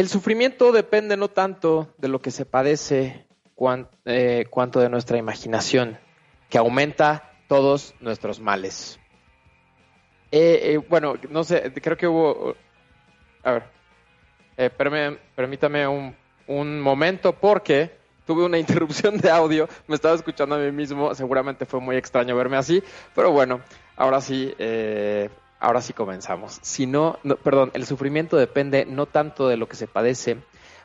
[0.00, 3.26] El sufrimiento depende no tanto de lo que se padece
[4.06, 5.98] eh, cuanto de nuestra imaginación,
[6.48, 8.98] que aumenta todos nuestros males.
[10.32, 12.54] Eh, eh, bueno, no sé, creo que hubo...
[13.42, 13.52] A
[14.56, 14.72] ver,
[15.36, 17.90] permítame un, un momento porque
[18.24, 22.34] tuve una interrupción de audio, me estaba escuchando a mí mismo, seguramente fue muy extraño
[22.34, 22.82] verme así,
[23.14, 23.60] pero bueno,
[23.96, 24.54] ahora sí,
[25.60, 26.58] ahora sí comenzamos.
[26.62, 30.38] Si no, perdón, el sufrimiento depende no tanto de lo que se padece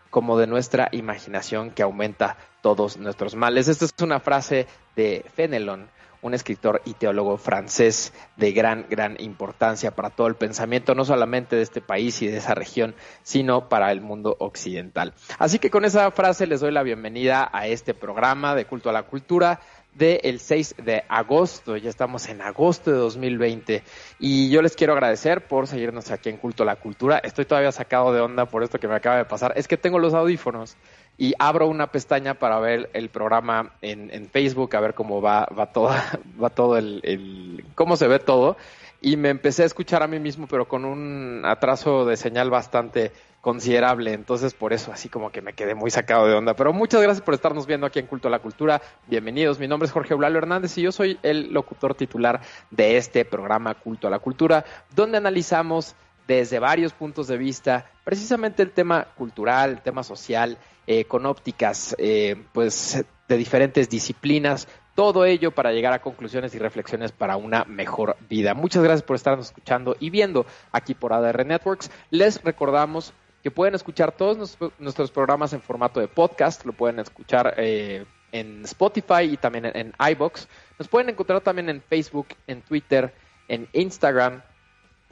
[0.10, 3.68] como de nuestra imaginación que aumenta todos nuestros males.
[3.68, 5.90] Esta es una frase de Fenelon,
[6.22, 11.56] un escritor y teólogo francés de gran, gran importancia para todo el pensamiento, no solamente
[11.56, 15.14] de este país y de esa región, sino para el mundo occidental.
[15.38, 18.94] Así que con esa frase les doy la bienvenida a este programa de Culto a
[18.94, 19.60] la Cultura
[19.96, 21.78] del 6 de agosto.
[21.78, 23.84] Ya estamos en agosto de 2020
[24.20, 27.18] y yo les quiero agradecer por seguirnos aquí en Culto a la Cultura.
[27.20, 29.54] Estoy todavía sacado de onda por esto que me acaba de pasar.
[29.56, 30.78] Es que tengo los audífonos
[31.18, 35.70] y abro una pestaña para ver el programa en, Facebook, a ver cómo va, va,
[36.42, 38.58] va todo el, el, cómo se ve todo.
[39.02, 43.12] Y me empecé a escuchar a mí mismo, pero con un atraso de señal bastante
[43.42, 44.14] considerable.
[44.14, 46.56] Entonces, por eso, así como que me quedé muy sacado de onda.
[46.56, 48.82] Pero muchas gracias por estarnos viendo aquí en Culto a la Cultura.
[49.08, 49.60] Bienvenidos.
[49.60, 53.76] Mi nombre es Jorge Eulalo Hernández y yo soy el locutor titular de este programa
[53.76, 54.66] Culto a la Cultura,
[54.96, 55.96] donde analizamos
[56.28, 61.96] desde varios puntos de vista precisamente el tema cultural, el tema social, eh, con ópticas
[61.98, 67.66] eh, pues de diferentes disciplinas, todo ello para llegar a conclusiones y reflexiones para una
[67.66, 68.54] mejor vida.
[68.54, 71.92] Muchas gracias por estarnos escuchando y viendo aquí por ADR Networks.
[72.10, 77.54] Les recordamos que pueden escuchar todos nuestros programas en formato de podcast, lo pueden escuchar
[77.58, 80.48] eh, en Spotify y también en, iBox.
[80.80, 83.14] Nos pueden encontrar también en Facebook, en Twitter,
[83.48, 84.42] en Instagram,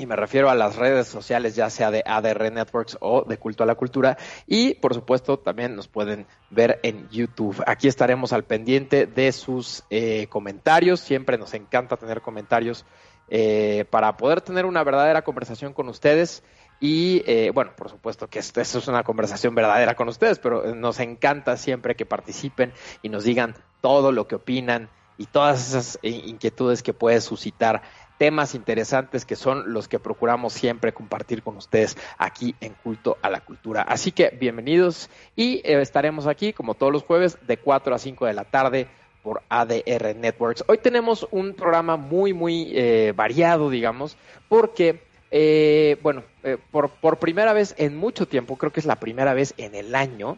[0.04, 3.64] y me refiero a las redes sociales, ya sea de ADR Networks o de Culto
[3.64, 4.18] a la Cultura.
[4.46, 7.64] Y por supuesto también nos pueden ver en YouTube.
[7.66, 11.00] Aquí estaremos al pendiente de sus eh, comentarios.
[11.00, 12.86] Siempre nos encanta tener comentarios
[13.30, 16.44] eh, para poder tener una verdadera conversación con ustedes.
[16.82, 21.00] Y eh, bueno, por supuesto que esto, es una conversación verdadera con ustedes, pero nos
[21.00, 26.84] encanta siempre que participen y nos digan todo lo que opinan y todas esas inquietudes
[26.84, 27.84] que puede suscitar
[28.18, 33.30] temas interesantes que son los que procuramos siempre compartir con ustedes aquí en Culto a
[33.30, 33.82] la Cultura.
[33.82, 38.26] Así que bienvenidos y eh, estaremos aquí como todos los jueves de 4 a 5
[38.26, 38.88] de la tarde
[39.22, 40.66] por ADR Networks.
[40.68, 42.74] Hoy tenemos un programa muy, muy
[43.16, 44.18] variado, digamos,
[44.50, 45.00] porque
[45.36, 49.34] eh, bueno, eh, por, por, primera vez en mucho tiempo, creo que es la primera
[49.34, 50.38] vez en el año,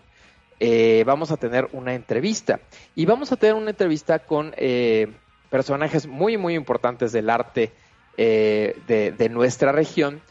[0.62, 2.62] eh, vamos a tener una entrevista.
[2.96, 4.54] Y vamos a tener una entrevista con
[5.56, 7.72] personajes muy, muy importantes del arte
[8.18, 10.22] de, de nuestra región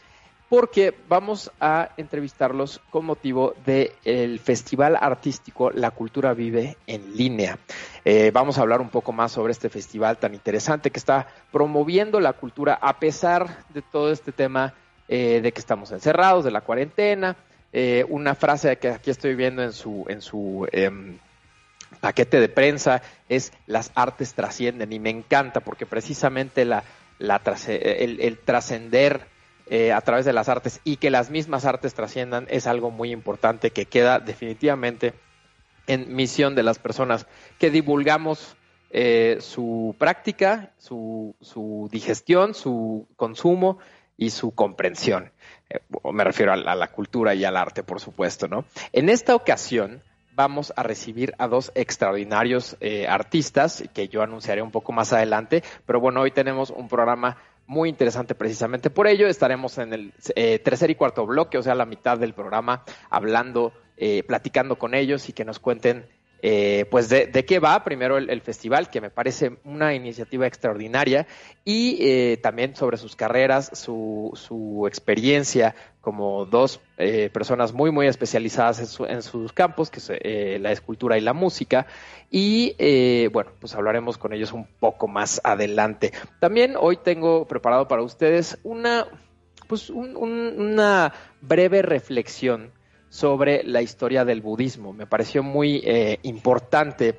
[0.49, 7.57] porque vamos a entrevistarlos con motivo del Festival Artístico La Cultura Vive en línea.
[8.03, 12.19] Eh, vamos a hablar un poco más sobre este festival tan interesante que está promoviendo
[12.19, 14.73] la cultura a pesar de todo este tema
[15.07, 17.35] eh, de que estamos encerrados, de la cuarentena.
[17.73, 21.17] Eh, una frase que aquí estoy viendo en su, en su em,
[21.99, 26.83] paquete de prensa es las artes trascienden y me encanta porque precisamente la,
[27.19, 29.27] la el, trascender
[29.67, 33.11] eh, a través de las artes y que las mismas artes trasciendan es algo muy
[33.11, 35.13] importante que queda definitivamente
[35.87, 37.27] en misión de las personas
[37.59, 38.55] que divulgamos
[38.91, 43.79] eh, su práctica, su, su, digestión, su consumo
[44.17, 45.31] y su comprensión.
[45.69, 45.79] Eh,
[46.13, 48.65] me refiero a la, cultura y al arte, por supuesto, ¿no?
[48.93, 50.01] En esta ocasión
[50.35, 55.99] vamos a recibir a dos extraordinarios artistas que yo anunciaré un poco más adelante, pero
[55.99, 57.37] bueno, hoy tenemos un programa
[57.67, 59.27] muy interesante precisamente por ello.
[59.27, 63.73] Estaremos en el eh, tercer y cuarto bloque, o sea, la mitad del programa, hablando,
[63.97, 66.05] eh, platicando con ellos y que nos cuenten
[66.47, 71.25] eh, pues de, qué va primero el, festival, que me parece una iniciativa extraordinaria,
[71.63, 78.05] y eh, también sobre sus carreras, su, su experiencia como dos eh, personas muy, muy
[78.05, 81.87] especializadas en, sus campos, que es la escultura y la música,
[82.29, 82.75] y
[83.29, 86.13] bueno, pues hablaremos con ellos un poco más adelante.
[86.39, 89.07] También hoy tengo preparado para ustedes una,
[89.67, 91.11] pues una
[91.41, 92.71] breve reflexión
[93.09, 94.93] sobre la historia del budismo.
[94.93, 97.15] Me pareció muy eh, importante.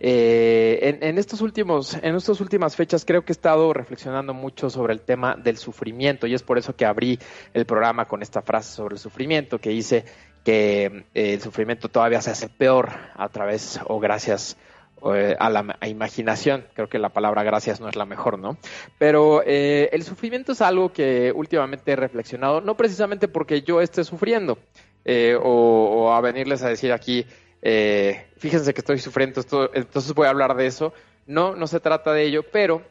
[0.00, 4.92] Eh, en, estos últimos, en estas últimas fechas creo que he estado reflexionando mucho sobre
[4.92, 7.18] el tema del sufrimiento y es por eso que abrí
[7.52, 10.04] el programa con esta frase sobre el sufrimiento que dice
[10.44, 14.56] que eh, el sufrimiento todavía se hace peor a través o gracias
[15.00, 16.64] a la imaginación.
[16.74, 18.58] Creo que la palabra gracias no es la mejor, ¿no?
[18.98, 24.58] Pero el sufrimiento es algo que últimamente he reflexionado, no precisamente porque yo esté sufriendo,
[25.04, 27.26] eh, o, a venirles a decir aquí,
[27.62, 30.92] eh, fíjense que estoy sufriendo, esto, entonces voy a hablar de eso.
[31.26, 32.82] No, no se trata de ello, pero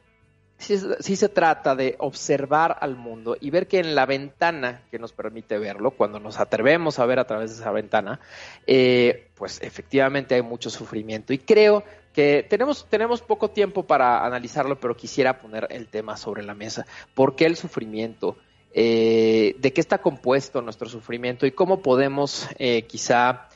[0.57, 5.13] sí, se trata de observar al mundo y ver que en la ventana que nos
[5.13, 8.19] permite verlo, cuando nos atrevemos a ver a través de esa ventana,
[8.65, 11.33] eh, pues efectivamente hay mucho sufrimiento.
[11.33, 11.83] Y creo
[12.13, 16.85] que tenemos, tenemos poco tiempo para analizarlo, pero quisiera poner el tema sobre la mesa.
[17.13, 18.37] ¿Por qué el sufrimiento?
[18.73, 23.49] Eh, ¿De qué está compuesto nuestro sufrimiento y cómo podemos eh, quizá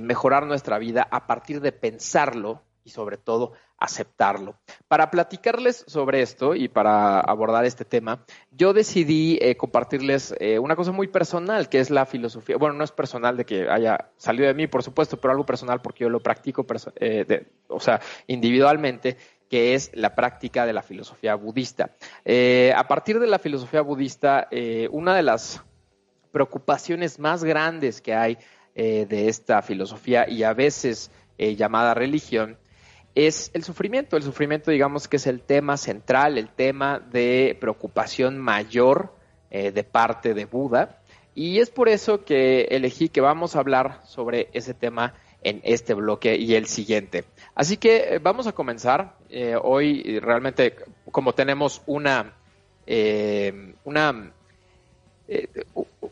[0.00, 4.56] mejorar nuestra vida a partir de pensarlo y sobre todo aceptarlo.
[4.88, 10.76] Para platicarles sobre esto y para abordar este tema, yo decidí eh, compartirles eh, una
[10.76, 12.56] cosa muy personal, que es la filosofía.
[12.56, 15.80] Bueno, no es personal de que haya salido de mí, por supuesto, pero algo personal
[15.80, 16.66] porque yo lo practico,
[16.96, 19.16] eh, o sea, individualmente,
[19.54, 21.90] que es la práctica de la filosofía budista.
[22.76, 24.48] a partir de la filosofía budista,
[24.90, 25.62] una de las
[26.32, 28.36] preocupaciones más grandes que hay
[28.74, 32.58] de esta filosofía y a veces llamada religión
[33.14, 34.16] es el sufrimiento.
[34.16, 39.14] El sufrimiento, digamos que es el tema central, el tema de preocupación mayor
[39.50, 41.00] eh, de parte de Buda.
[41.34, 45.94] Y es por eso que elegí que vamos a hablar sobre ese tema en este
[45.94, 47.24] bloque y el siguiente.
[47.54, 49.14] Así que eh, vamos a comenzar.
[49.30, 50.76] Eh, hoy realmente,
[51.10, 52.34] como tenemos una,
[53.84, 54.32] una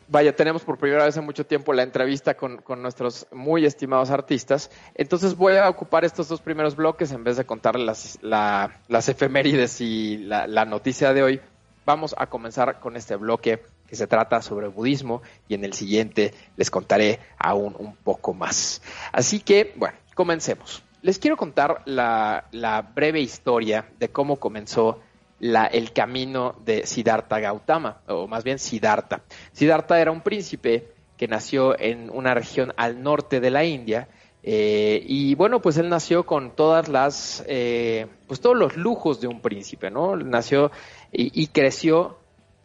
[0.09, 4.71] vaya, tenemos por primera vez en mucho tiempo la entrevista con, nuestros muy estimados artistas.
[4.95, 9.81] Entonces voy a ocupar estos dos primeros bloques en vez de contar las, las efemérides
[9.81, 11.41] y la, noticia de hoy.
[11.85, 13.63] Vamos a comenzar con este bloque
[13.93, 18.81] que se trata sobre budismo y en el siguiente les contaré aún un poco más.
[19.13, 20.83] Así que, bueno, comencemos.
[21.03, 25.01] Les quiero contar la, la breve historia de cómo comenzó
[25.41, 29.25] el camino de Siddhartha Gautama, o más bien Siddhartha.
[29.53, 34.09] Siddhartha era un príncipe que nació en una región al norte de la India,
[34.43, 39.29] eh, y bueno, pues él nació con todas las, eh, pues todos los lujos de
[39.29, 40.17] un príncipe, ¿no?
[40.17, 40.73] Nació
[41.13, 42.19] y, creció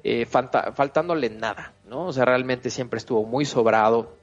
[0.09, 2.07] eh, faltándole nada, ¿no?
[2.07, 4.15] O sea, realmente siempre estuvo muy sobrado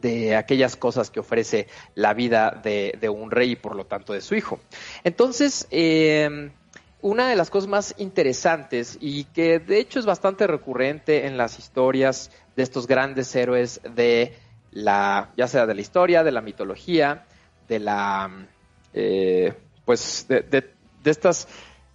[0.00, 4.12] de aquellas cosas que ofrece la vida de, de un rey y por lo tanto
[4.12, 4.60] de su hijo.
[5.04, 5.66] Entonces,
[7.00, 11.58] una de las cosas más interesantes y que de hecho es bastante recurrente en las
[11.58, 14.36] historias de estos grandes héroes de
[14.70, 17.24] la, ya sea de la historia, de la mitología,
[17.68, 18.30] de la,
[18.92, 20.70] eh, pues de,
[21.04, 21.48] estas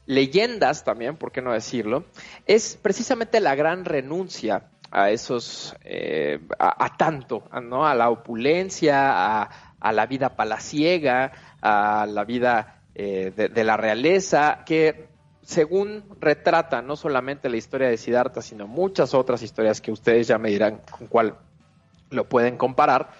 [0.05, 2.05] leyendas también, por qué no decirlo,
[2.45, 7.87] es precisamente la gran renuncia a esos, eh, a, tanto, ¿no?
[7.87, 11.31] A la opulencia, a, la vida palaciega,
[11.61, 15.07] a la vida eh, de, la realeza, que
[15.43, 20.37] según retrata no solamente la historia de Siddhartha, sino muchas otras historias que ustedes ya
[20.37, 21.37] me dirán con cuál
[22.09, 23.11] lo pueden comparar,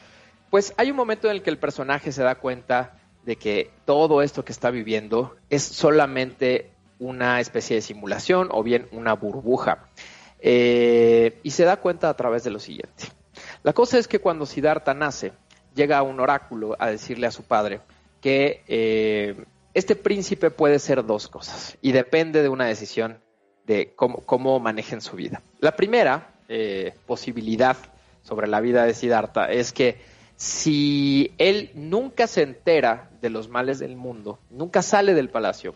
[0.49, 4.21] pues hay un momento en el que el personaje se da cuenta de que todo
[4.21, 9.89] esto que está viviendo es solamente una especie de simulación o bien una burbuja.
[10.39, 13.05] Eh, y se da cuenta a través de lo siguiente.
[13.63, 15.33] La cosa es que cuando Siddhartha nace,
[15.75, 17.81] llega un oráculo a decirle a su padre
[18.21, 23.19] que eh, este príncipe puede ser dos cosas y depende de una decisión
[23.65, 25.41] de cómo, manejen su vida.
[25.59, 27.77] La primera eh, posibilidad
[28.21, 29.99] sobre la vida de Siddhartha es que
[30.41, 35.75] si él nunca se entera de los males del mundo, nunca sale del palacio,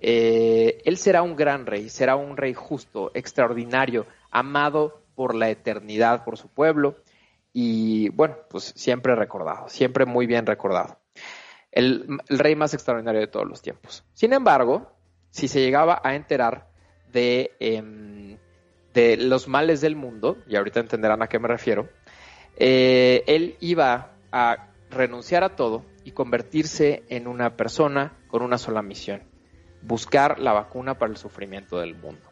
[0.00, 6.22] eh, él será un gran rey, será un rey justo, extraordinario, amado por la eternidad,
[6.22, 6.98] por su pueblo
[7.52, 10.96] y bueno, pues siempre recordado, siempre muy bien recordado
[11.72, 14.04] el, rey más extraordinario de todos los tiempos.
[14.14, 14.92] Sin embargo,
[15.30, 16.68] si se llegaba a enterar
[17.12, 18.38] de, em,
[18.94, 21.88] de los males del mundo, y ahorita entenderán a qué me refiero,
[22.56, 28.82] eh, él iba a renunciar a todo y convertirse en una persona con una sola
[28.82, 29.22] misión,
[29.82, 32.30] buscar la vacuna para el sufrimiento del mundo.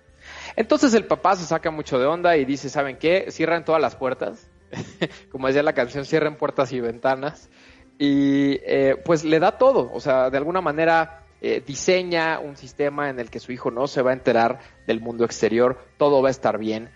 [0.57, 3.31] Entonces el papá se saca mucho de onda y dice, ¿saben qué?
[3.31, 4.51] Cierran todas las puertas,
[5.31, 7.49] como decía la canción, cierren puertas y ventanas,
[7.99, 13.11] y eh, pues le da todo, o sea, de alguna manera eh, diseña un sistema
[13.11, 16.29] en el que su hijo no se va a enterar del mundo exterior, todo va
[16.29, 16.91] a estar bien,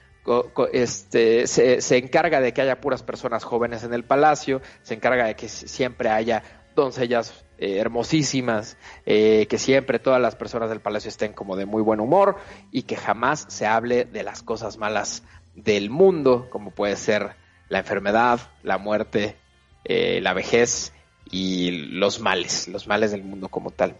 [0.72, 5.36] este, se, encarga de que haya puras personas jóvenes en el palacio, se encarga de
[5.36, 6.42] que siempre haya
[6.74, 12.00] doncellas eh, hermosísimas, que siempre todas las personas del palacio estén como de muy buen
[12.00, 12.36] humor
[12.70, 15.22] y que jamás se hable de las cosas malas
[15.54, 17.36] del mundo, como puede ser
[17.68, 19.36] la enfermedad, la muerte,
[19.84, 20.92] la vejez
[21.30, 23.96] y los males, los males del mundo como tal.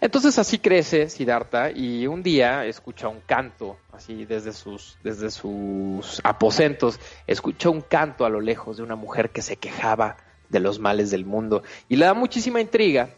[0.00, 6.20] Entonces así crece Siddhartha y un día escucha un canto, así desde sus, desde sus
[6.24, 10.16] aposentos, escucha un canto a lo lejos de una mujer que se quejaba
[10.48, 13.10] de los males del mundo y le da muchísima intriga.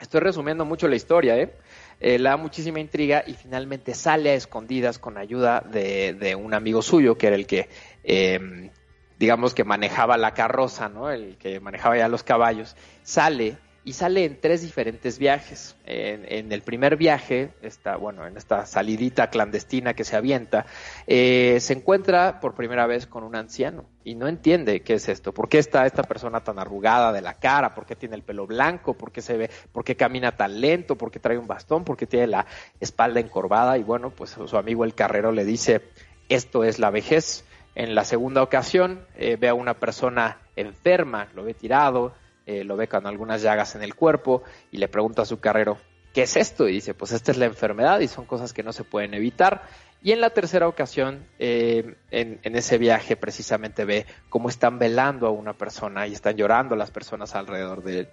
[0.00, 1.54] Estoy resumiendo mucho la historia, ¿eh?
[2.00, 6.82] eh le da muchísima intriga y finalmente sale a escondidas con ayuda de, un amigo
[6.82, 7.68] suyo, que era el que,
[8.02, 8.70] em,
[9.18, 11.08] digamos que manejaba la carroza, ¿no?
[11.08, 12.74] El que manejaba ya los caballos.
[13.04, 15.76] Sale y sale en tres diferentes viajes.
[15.84, 20.66] En, el primer viaje, esta, bueno, en esta salidita clandestina que se avienta,
[21.06, 25.32] eh, se encuentra por primera vez con un anciano y no entiende qué es esto,
[25.32, 28.46] por qué está esta persona tan arrugada de la cara, por qué tiene el pelo
[28.46, 31.84] blanco, por qué se ve, por qué camina tan lento, por qué trae un bastón,
[31.84, 32.46] por qué tiene la
[32.80, 35.82] espalda encorvada y bueno, pues su amigo el carrero le dice,
[36.28, 37.44] esto es la vejez.
[37.74, 42.14] En la segunda ocasión eh, ve a una persona enferma, lo ve tirado,
[42.46, 45.78] eh, lo ve con algunas llagas en el cuerpo y le pregunta a su carrero,
[46.12, 46.68] ¿qué es esto?
[46.68, 49.62] Y dice, pues esta es la enfermedad y son cosas que no se pueden evitar.
[50.02, 55.30] Y en la tercera ocasión, eh, en, ese viaje, precisamente ve cómo están velando a
[55.30, 58.08] una persona y están llorando las personas alrededor de él.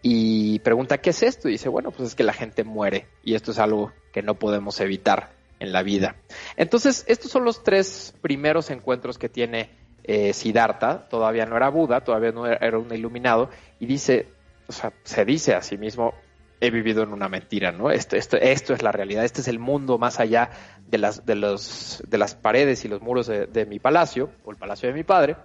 [0.00, 1.48] Y pregunta, ¿qué es esto?
[1.48, 4.38] Y dice, bueno, pues es que la gente muere y esto es algo que no
[4.38, 6.16] podemos evitar en la vida.
[6.56, 9.70] Entonces, estos son los tres primeros encuentros que tiene
[10.06, 14.28] eh, Siddhartha, todavía no era Buda, todavía no era un iluminado, y dice,
[14.68, 16.14] o sea, se dice a sí mismo,
[16.60, 17.90] he vivido en una mentira, ¿no?
[17.90, 20.50] Esto, esto, es la realidad, este es el mundo más allá
[20.86, 24.56] de las, de los, de las paredes y los muros de, mi palacio, o el
[24.56, 25.36] palacio de mi padre,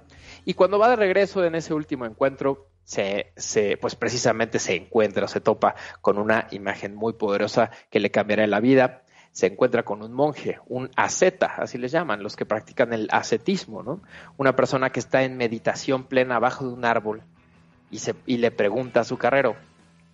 [0.46, 5.28] y cuando va de regreso en ese último encuentro, se, se, pues precisamente se encuentra,
[5.28, 9.01] se topa con una imagen muy poderosa que le cambiará la vida
[9.32, 13.82] se encuentra con un monje, un asceta, así les llaman, los que practican el ascetismo,
[13.82, 14.02] ¿no?
[14.38, 17.24] Una persona que está en meditación plena abajo de un árbol
[17.90, 19.56] y, se, y le pregunta a su carrero,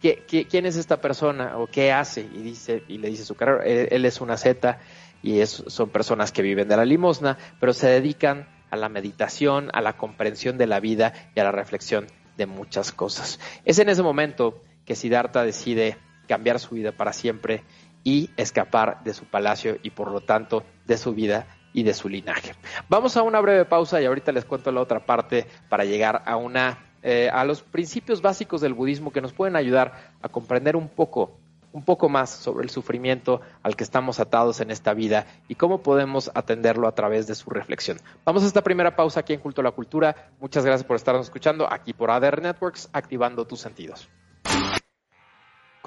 [0.02, 2.22] ¿qué, quién es esta persona o qué hace?
[2.22, 4.80] Y, dice, y le dice su carrero, él, es un asceta
[5.24, 9.82] y son personas que viven de la limosna, pero se dedican a la meditación, a
[9.82, 12.06] la comprensión de la vida y a la reflexión
[12.38, 13.40] de muchas cosas.
[13.66, 15.98] Es en ese momento que Siddhartha decide
[16.28, 17.64] cambiar su vida para siempre
[18.08, 22.08] y escapar de su palacio y por lo tanto de su vida y de su
[22.08, 22.54] linaje.
[22.88, 26.38] Vamos a una breve pausa y ahorita les cuento la otra parte para llegar a
[26.38, 30.88] una eh, a los principios básicos del budismo que nos pueden ayudar a comprender un
[30.88, 31.38] poco
[31.74, 35.84] un poco más sobre el sufrimiento al que estamos atados en esta vida y cómo
[35.84, 37.98] podemos atenderlo a través de su reflexión.
[38.24, 40.32] Vamos a esta primera pausa aquí en Culto a la Cultura.
[40.40, 44.08] Muchas gracias por estarnos escuchando aquí por ADR Networks, activando tus sentidos.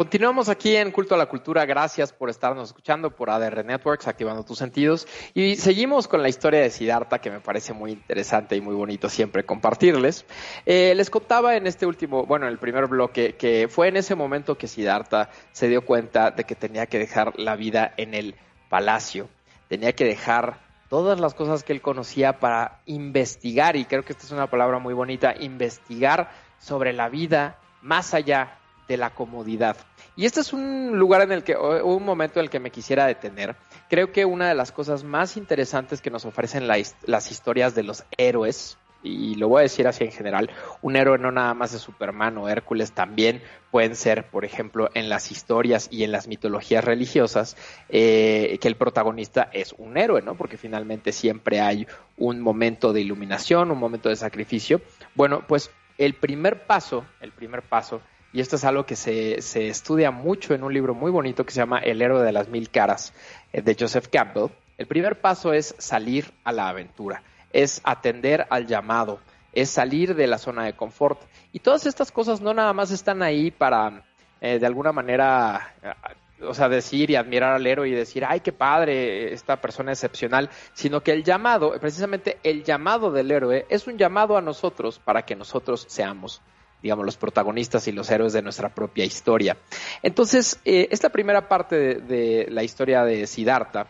[0.00, 1.66] Continuamos aquí en Culto a la Cultura.
[1.66, 5.06] Gracias por estarnos escuchando por ADR Networks, activando tus sentidos.
[5.34, 9.10] Y seguimos con la historia de Siddhartha, que me parece muy interesante y muy bonito
[9.10, 10.24] siempre compartirles.
[10.64, 14.14] Eh, les contaba en este último, bueno, en el primer bloque, que fue en ese
[14.14, 18.36] momento que Siddhartha se dio cuenta de que tenía que dejar la vida en el
[18.70, 19.28] palacio.
[19.68, 24.24] Tenía que dejar todas las cosas que él conocía para investigar, y creo que esta
[24.24, 28.59] es una palabra muy bonita, investigar sobre la vida más allá
[28.90, 29.76] de la comodidad.
[30.16, 33.06] Y este es un lugar en el que, un momento en el que me quisiera
[33.06, 33.54] detener.
[33.88, 38.02] Creo que una de las cosas más interesantes que nos ofrecen las historias de los
[38.18, 40.50] héroes, y lo voy a decir así en general,
[40.82, 45.08] un héroe no nada más de Superman o Hércules, también pueden ser, por ejemplo, en
[45.08, 47.56] las historias y en las mitologías religiosas,
[47.88, 50.34] eh, que el protagonista es un héroe, ¿no?
[50.34, 51.86] Porque finalmente siempre hay
[52.18, 54.80] un momento de iluminación, un momento de sacrificio.
[55.14, 59.68] Bueno, pues el primer paso, el primer paso y esto es algo que se, se,
[59.68, 62.70] estudia mucho en un libro muy bonito que se llama El héroe de las mil
[62.70, 63.12] caras
[63.52, 64.50] eh, de Joseph Campbell.
[64.78, 67.22] El primer paso es salir a la aventura,
[67.52, 69.20] es atender al llamado,
[69.52, 71.20] es salir de la zona de confort.
[71.52, 74.04] Y todas estas cosas no nada más están ahí para,
[74.40, 78.40] eh, de alguna manera, eh, o sea, decir y admirar al héroe y decir, ay,
[78.40, 83.88] qué padre, esta persona excepcional, sino que el llamado, precisamente el llamado del héroe, es
[83.88, 86.40] un llamado a nosotros para que nosotros seamos
[86.82, 89.56] digamos, los protagonistas y los héroes de nuestra propia historia.
[90.02, 93.86] Entonces, eh, esta primera parte de, la historia de Siddhartha,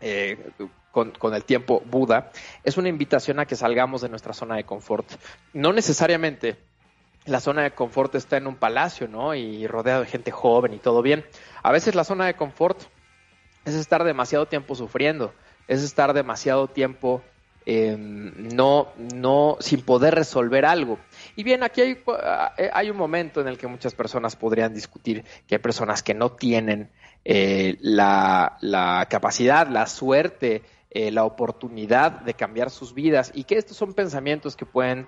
[0.00, 0.50] eh,
[0.90, 2.30] con, el tiempo Buda,
[2.64, 5.10] es una invitación a que salgamos de nuestra zona de confort.
[5.52, 6.56] No necesariamente
[7.24, 9.34] la zona de confort está en un palacio, ¿no?
[9.34, 11.24] Y rodeado de gente joven y todo bien.
[11.62, 12.80] A veces la zona de confort
[13.64, 15.32] es estar demasiado tiempo sufriendo,
[15.68, 17.22] es estar demasiado tiempo
[17.64, 20.98] Em, no, no, sin poder resolver algo.
[21.36, 21.90] Y bien, aquí hay,
[22.58, 26.14] eh, hay, un momento en el que muchas personas podrían discutir que hay personas que
[26.14, 26.90] no tienen
[27.24, 33.32] eh, la, capacidad, la suerte, eh, la oportunidad de cambiar sus vidas.
[33.34, 35.06] Y que estos son pensamientos que pueden,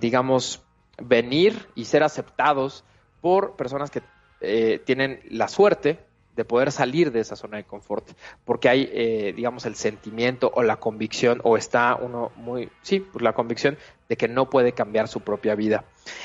[0.00, 0.62] digamos,
[1.00, 2.84] venir y ser aceptados
[3.20, 4.02] por personas que
[4.40, 5.98] eh, tienen la suerte
[6.38, 8.08] de poder salir de esa zona de confort,
[8.44, 13.24] porque hay, eh, digamos, el sentimiento o la convicción, o está uno muy, sí, pues
[13.24, 13.76] la convicción
[14.08, 15.82] de que no puede cambiar su propia vida.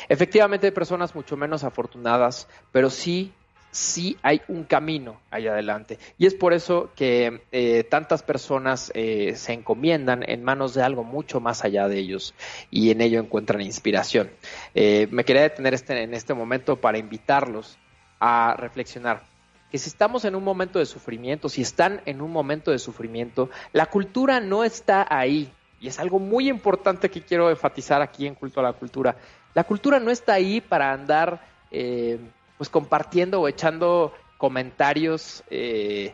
[0.10, 3.34] Efectivamente hay personas mucho menos afortunadas, pero sí
[3.72, 5.98] sí hay un camino allá adelante.
[6.20, 11.04] Y es por eso que eh, tantas personas eh, se encomiendan en manos de algo
[11.04, 12.36] mucho más allá de ellos
[12.70, 14.30] y en ello encuentran inspiración.
[14.76, 17.80] Eh, me quería detener este, en este momento para invitarlos
[18.20, 19.33] a reflexionar
[19.74, 23.50] que si estamos en un momento de sufrimiento, si están en un momento de sufrimiento,
[23.72, 25.52] la cultura no está ahí.
[25.82, 29.16] Y es algo muy importante que quiero enfatizar aquí en Culto a la Cultura.
[29.56, 36.14] La cultura no está ahí para andar pues compartiendo o echando comentarios eh,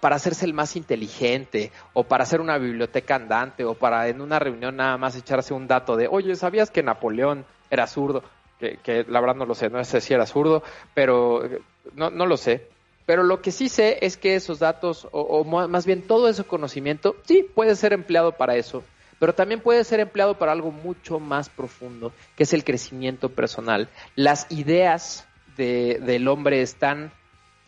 [0.00, 4.40] para hacerse el más inteligente o para hacer una biblioteca andante o para en una
[4.40, 8.24] reunión nada más echarse un dato de, oye, ¿sabías que Napoleón era zurdo?
[8.58, 10.64] Que, la verdad no lo sé, no sé si era zurdo,
[10.94, 11.48] pero
[11.94, 12.76] no, no lo sé.
[13.08, 17.16] Pero lo que sí sé es que esos datos, o, más bien todo ese conocimiento,
[17.24, 18.84] sí puede ser empleado para eso,
[19.18, 23.88] pero también puede ser empleado para algo mucho más profundo, que es el crecimiento personal.
[24.14, 27.10] Las ideas del hombre están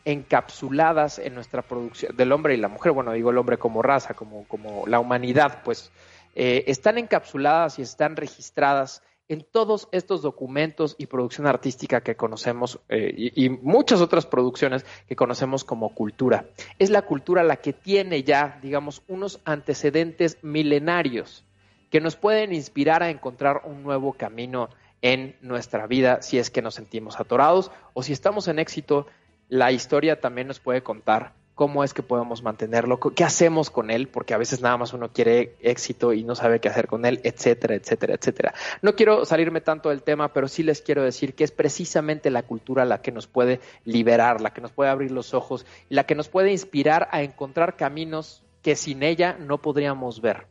[0.04, 4.12] encapsuladas en nuestra producción, del hombre y la mujer, bueno, digo el hombre como raza,
[4.12, 5.90] como, como la humanidad, pues
[6.34, 12.80] eh, están encapsuladas y están registradas en todos estos documentos y producción artística que conocemos
[12.88, 16.46] eh, y, y, muchas otras producciones que conocemos como cultura.
[16.80, 21.44] Es la cultura la que tiene ya, digamos, unos antecedentes milenarios
[21.90, 24.68] que nos pueden inspirar a encontrar un nuevo camino
[25.00, 29.06] en nuestra vida si es que nos sentimos atorados o si estamos en éxito,
[29.48, 34.08] la historia también nos puede contar cómo es que podemos mantenerlo, qué hacemos con él,
[34.08, 37.20] porque a veces nada más uno quiere éxito y no sabe qué hacer con él,
[37.22, 38.54] etcétera, etcétera, etcétera.
[38.80, 42.44] No quiero salirme tanto del tema, pero sí les quiero decir que es precisamente la
[42.44, 46.14] cultura la que nos puede liberar, la que nos puede abrir los ojos la que
[46.14, 50.46] nos puede inspirar a encontrar caminos que sin ella no podríamos ver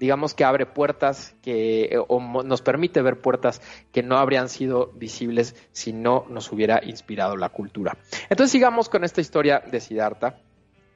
[0.00, 3.60] digamos que abre puertas que eh, o nos permite ver puertas
[3.92, 7.96] que no habrían sido visibles si no nos hubiera inspirado la cultura.
[8.28, 10.40] Entonces sigamos con esta historia de Siddhartha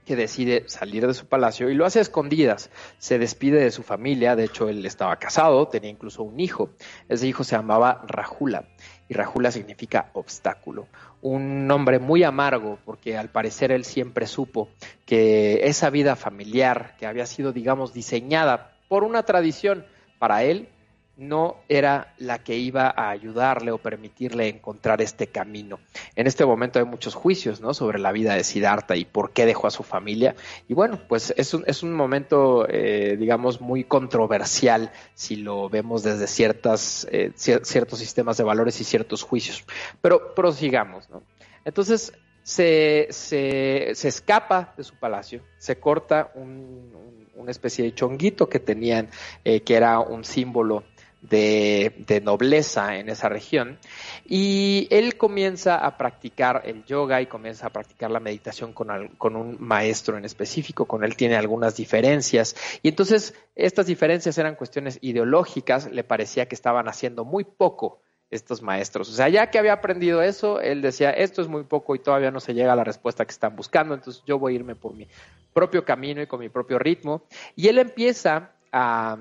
[0.09, 2.71] que decide salir de su palacio y lo hace a escondidas.
[2.97, 6.71] Se despide de su familia, de hecho él estaba casado, tenía incluso un hijo.
[7.11, 8.65] Ese hijo se llamaba Rajula
[9.07, 10.87] y Rajula significa obstáculo.
[11.21, 14.71] Un nombre muy amargo porque al parecer él siempre supo
[15.05, 19.85] que esa vida familiar que había sido, digamos, diseñada por una tradición,
[20.19, 20.71] para él
[21.19, 25.81] no era la que iba a ayudarle o permitirle encontrar este camino.
[26.15, 27.75] En este momento hay muchos juicios ¿no?
[27.75, 30.37] sobre la vida de Siddhartha y por qué dejó a su familia.
[30.69, 36.05] Y bueno, pues es un, es un momento, eh, digamos, muy controversial si lo vemos
[36.05, 39.65] desde ciertas, eh, ciertos sistemas de valores y ciertos juicios.
[40.01, 41.11] Pero prosigamos.
[41.11, 41.25] ¿no?
[41.65, 42.13] Entonces,
[42.45, 49.11] se, se, se, escapa de su palacio, se corta una especie de chonguito que tenían,
[49.45, 50.85] eh, que era un símbolo
[51.21, 53.79] de, nobleza en esa región,
[54.27, 59.37] y él comienza a practicar el yoga y comienza a practicar la meditación con, con
[59.37, 64.99] un maestro en específico, con él tiene algunas diferencias, y entonces estas diferencias eran cuestiones
[65.01, 68.01] ideológicas, le parecía que estaban haciendo muy poco
[68.31, 69.09] estos maestros.
[69.09, 72.31] O sea, ya que había aprendido eso, él decía, esto es muy poco y todavía
[72.31, 74.95] no se llega a la respuesta que están buscando, entonces yo voy a irme por
[74.95, 75.09] mi
[75.53, 77.23] propio camino y con mi propio ritmo.
[77.57, 79.17] Y él empieza a,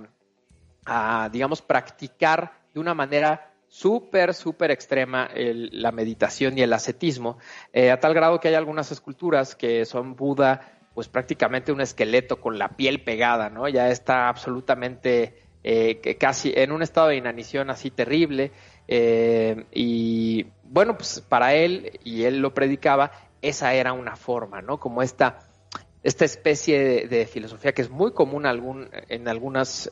[1.32, 7.38] digamos, practicar de una manera súper, súper extrema la meditación y el ascetismo,
[7.73, 12.41] eh, a tal grado que hay algunas esculturas que son Buda, pues prácticamente un esqueleto
[12.41, 13.67] con la piel pegada, ¿no?
[13.67, 18.52] Ya está absolutamente eh, casi en un estado de inanición así terrible.
[18.88, 24.80] Eh, y bueno, pues para él, y él lo predicaba, esa era una forma, ¿no?
[24.80, 25.39] Como esta,
[26.02, 29.91] esta especie de, filosofía que es muy común algún, en, algunas,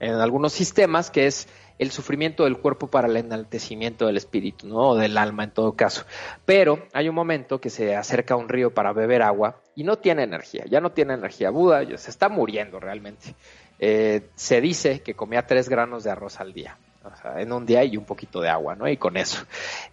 [0.00, 4.90] en algunos sistemas, que es el sufrimiento del cuerpo para el enaltecimiento del espíritu, ¿no?
[4.90, 6.04] O del alma en todo caso.
[6.44, 9.96] Pero hay un momento que se acerca a un río para beber agua y no
[9.98, 11.50] tiene energía, ya no tiene energía.
[11.50, 13.34] Buda se está muriendo realmente.
[13.78, 16.78] Eh, se dice que comía tres granos de arroz al día
[17.36, 18.88] en un día y un poquito de agua, ¿no?
[18.88, 19.44] Y con eso.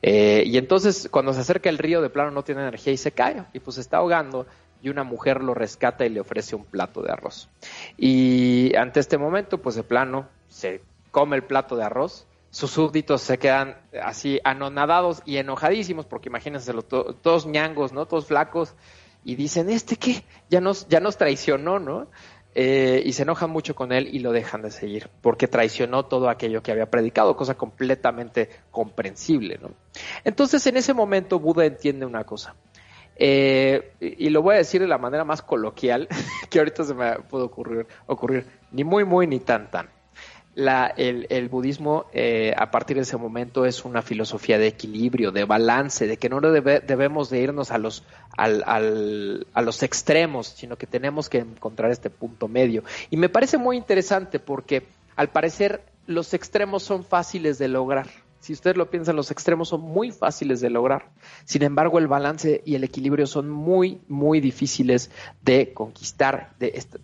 [0.01, 3.11] Eh, y entonces, cuando se acerca el río, de plano no tiene energía y se
[3.11, 4.45] cae, y pues se está ahogando,
[4.83, 7.49] y una mujer lo rescata y le ofrece un plato de arroz.
[7.97, 13.21] Y ante este momento, pues de plano, se come el plato de arroz, sus súbditos
[13.21, 18.05] se quedan así anonadados y enojadísimos, porque imagínense, todos ñangos, ¿no?
[18.05, 18.75] Todos flacos,
[19.23, 20.23] y dicen, ¿este qué?
[20.49, 22.09] Ya nos, ya nos traicionó, ¿no?
[22.55, 26.29] eh, y se enojan mucho con él y lo dejan de seguir porque traicionó todo
[26.29, 29.57] aquello que había predicado, cosa completamente comprensible.
[29.61, 29.71] ¿no?
[30.23, 32.55] Entonces en ese momento Buda entiende una cosa.
[33.25, 36.09] Eh, y lo voy a decir de la manera más coloquial
[36.49, 39.87] que ahorita se me puede ocurrir, ocurrir ni muy, muy, ni tan, tan
[40.55, 46.05] el, budismo eh, a partir de ese momento es una filosofía de equilibrio, de balance,
[46.05, 48.03] de que no debemos de irnos a los,
[48.37, 52.83] a los extremos, sino que tenemos que encontrar este punto medio.
[53.09, 54.83] Y me parece muy interesante porque
[55.15, 58.07] al parecer los extremos son fáciles de lograr.
[58.43, 61.05] Si ustedes lo piensan, los extremos son muy fáciles de lograr.
[61.45, 66.53] Sin embargo, el balance y el equilibrio son muy, muy difíciles de conquistar.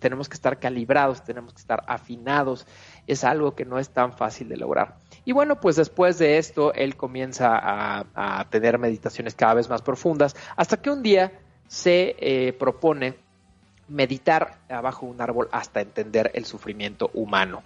[0.00, 2.66] tenemos que estar calibrados, tenemos que estar afinados.
[3.06, 4.98] Es algo que no es tan fácil de lograr.
[5.24, 10.36] Y bueno, pues después de esto, él comienza a, tener meditaciones cada vez más profundas,
[10.56, 13.14] hasta que un día se eh, propone
[13.88, 17.62] meditar abajo de un árbol hasta entender el sufrimiento humano.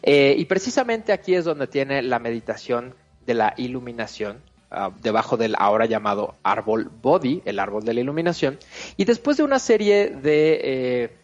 [0.00, 2.94] Eh, y precisamente aquí es donde tiene la meditación
[3.28, 4.38] de la iluminación,
[4.70, 8.58] ah, debajo del ahora llamado árbol Bodhi, el árbol de la iluminación,
[8.96, 11.16] y después de una serie de eh,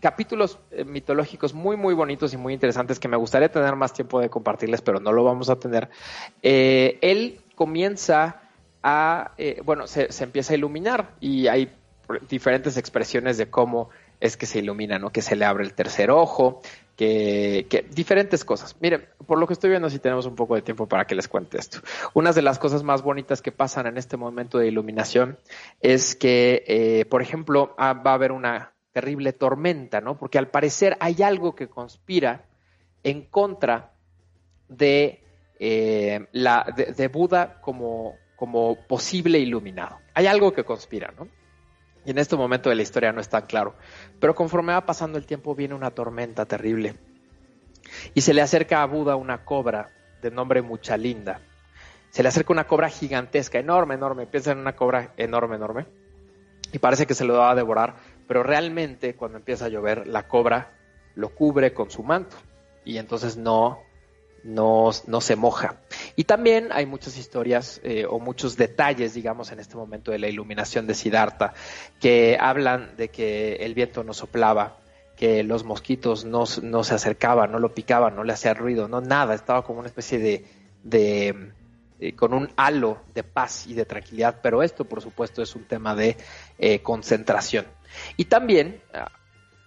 [0.00, 4.18] capítulos eh, mitológicos muy, muy bonitos y muy interesantes que me gustaría tener más tiempo
[4.18, 5.88] de compartirles, pero no lo vamos a tener,
[6.42, 8.42] eh, él comienza
[8.82, 9.32] a,
[9.64, 11.70] bueno, se, se empieza a iluminar y hay
[12.28, 15.10] diferentes expresiones de cómo es que se ilumina, ¿no?
[15.10, 16.62] Que se le abre el tercer ojo,
[16.98, 18.76] que, diferentes cosas.
[18.80, 21.28] Miren, por lo que estoy viendo, si tenemos un poco de tiempo para que les
[21.28, 21.78] cuente esto.
[22.12, 25.38] Una de las cosas más bonitas que pasan en este momento de iluminación
[25.80, 30.18] es que, eh, por ejemplo, ah, va a haber una terrible tormenta, ¿no?
[30.18, 32.46] Porque al parecer hay algo que conspira
[33.04, 33.92] en contra
[34.68, 35.22] de,
[35.60, 39.98] eh, la, de, Buda como, como posible iluminado.
[40.14, 41.28] Hay algo que conspira, ¿no?
[42.08, 43.74] Y en este momento de la historia no es tan claro.
[44.18, 46.94] Pero conforme va pasando el tiempo viene una tormenta terrible.
[48.14, 49.90] Y se le acerca a Buda una cobra
[50.22, 51.42] de nombre Muchalinda.
[52.08, 54.24] Se le acerca una cobra gigantesca, enorme, enorme.
[54.24, 55.84] Piensa en una cobra enorme, enorme.
[56.72, 57.96] Y parece que se lo va a devorar.
[58.26, 60.72] Pero realmente cuando empieza a llover, la cobra
[61.14, 62.38] lo cubre con su manto.
[62.86, 63.82] Y entonces no,
[64.44, 65.76] no, no se moja.
[66.16, 70.28] Y también hay muchas historias eh, o muchos detalles, digamos, en este momento de la
[70.28, 71.54] iluminación de Siddhartha,
[72.00, 74.78] que hablan de que el viento no soplaba,
[75.16, 79.34] que los mosquitos no, se acercaban, no lo picaban, no le hacía ruido, no nada,
[79.34, 80.46] estaba como una especie de,
[80.84, 81.52] de
[81.98, 85.64] eh, con un halo de paz y de tranquilidad, pero esto por supuesto es un
[85.64, 86.16] tema de
[86.58, 87.66] eh, concentración.
[88.16, 89.10] Y también, ah,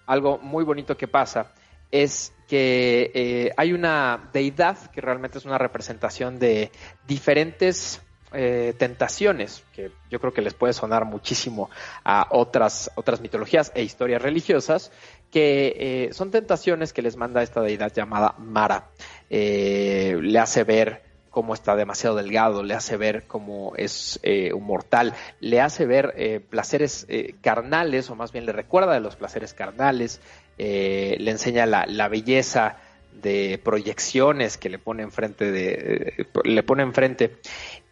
[0.05, 1.51] algo muy bonito que pasa
[1.91, 6.69] es que eh, hay una deidad que realmente es una representación de
[7.07, 8.01] diferentes
[8.33, 11.69] eh, tentaciones, que yo creo que les puede sonar muchísimo
[12.03, 14.91] a otras, otras mitologías e historias religiosas,
[15.31, 15.75] que
[16.09, 18.89] eh, son tentaciones que les manda esta deidad llamada Mara.
[19.29, 24.19] le hace ver cómo está demasiado delgado, le hace ver cómo es
[24.53, 27.07] un mortal, le hace ver placeres
[27.39, 30.19] carnales, o más bien le recuerda de los placeres carnales,
[30.57, 32.77] eh, le enseña la, belleza
[33.21, 37.37] de proyecciones que le pone enfrente de le pone enfrente.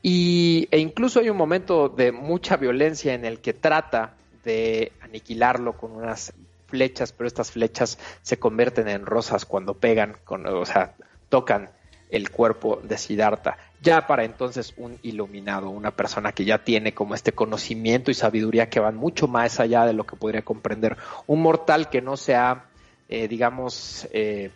[0.01, 5.73] Y e incluso hay un momento de mucha violencia en el que trata de aniquilarlo
[5.73, 6.33] con unas
[6.67, 10.93] flechas pero estas flechas se convierten en rosas cuando pegan con o sea
[11.27, 11.71] tocan
[12.09, 17.15] el cuerpo de Siddhartha ya para entonces un iluminado, una persona que ya tiene como
[17.15, 21.41] este conocimiento y sabiduría que van mucho más allá de lo que podría comprender un
[21.41, 22.65] mortal que no se ha,
[23.07, 24.51] eh, digamos, eh,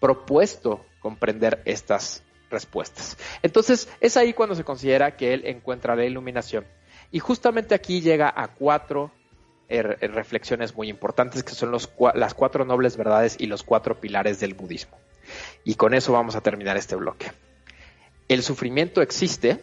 [0.00, 3.16] propuesto comprender estas respuestas.
[3.42, 6.66] Entonces es ahí cuando se considera que él encuentra la iluminación.
[7.10, 9.10] Y justamente aquí llega a cuatro
[9.70, 14.40] eh, reflexiones muy importantes que son los, las cuatro nobles verdades y los cuatro pilares
[14.40, 14.98] del budismo.
[15.64, 17.32] Y con eso vamos a terminar este bloque
[18.28, 19.60] el sufrimiento existe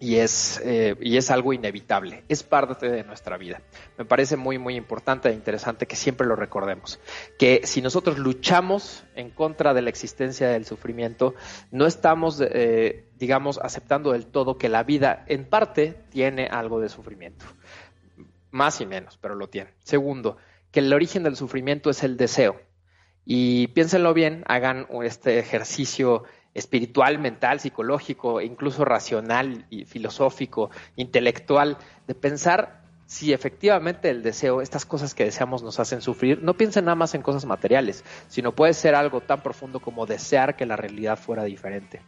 [0.00, 3.62] y es, eh, y es algo inevitable, es parte de nuestra vida.
[3.96, 7.00] Me parece muy, muy importante e interesante que siempre lo recordemos,
[7.38, 11.34] que si nosotros luchamos en contra de la existencia del sufrimiento,
[11.70, 16.90] no estamos, eh, digamos, aceptando del todo que la vida en parte tiene algo de
[16.90, 17.46] sufrimiento,
[18.50, 19.70] más y menos, pero lo tiene.
[19.84, 20.36] Segundo,
[20.70, 22.60] que el origen del sufrimiento es el deseo.
[23.24, 32.14] Y piénsenlo bien, hagan este ejercicio espiritual, mental, psicológico, incluso racional y filosófico, intelectual, de
[32.14, 36.94] pensar si efectivamente el deseo, estas cosas que deseamos nos hacen sufrir, no piensen nada
[36.94, 41.18] más en cosas materiales, sino puede ser algo tan profundo como desear que la realidad
[41.18, 42.00] fuera diferente.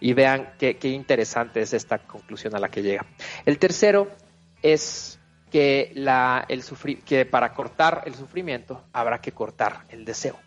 [0.00, 3.04] Y vean qué, interesante es esta conclusión a la que llega.
[3.44, 4.08] El tercero
[4.62, 5.92] es que
[7.30, 10.38] para cortar el sufrimiento habrá que cortar el deseo,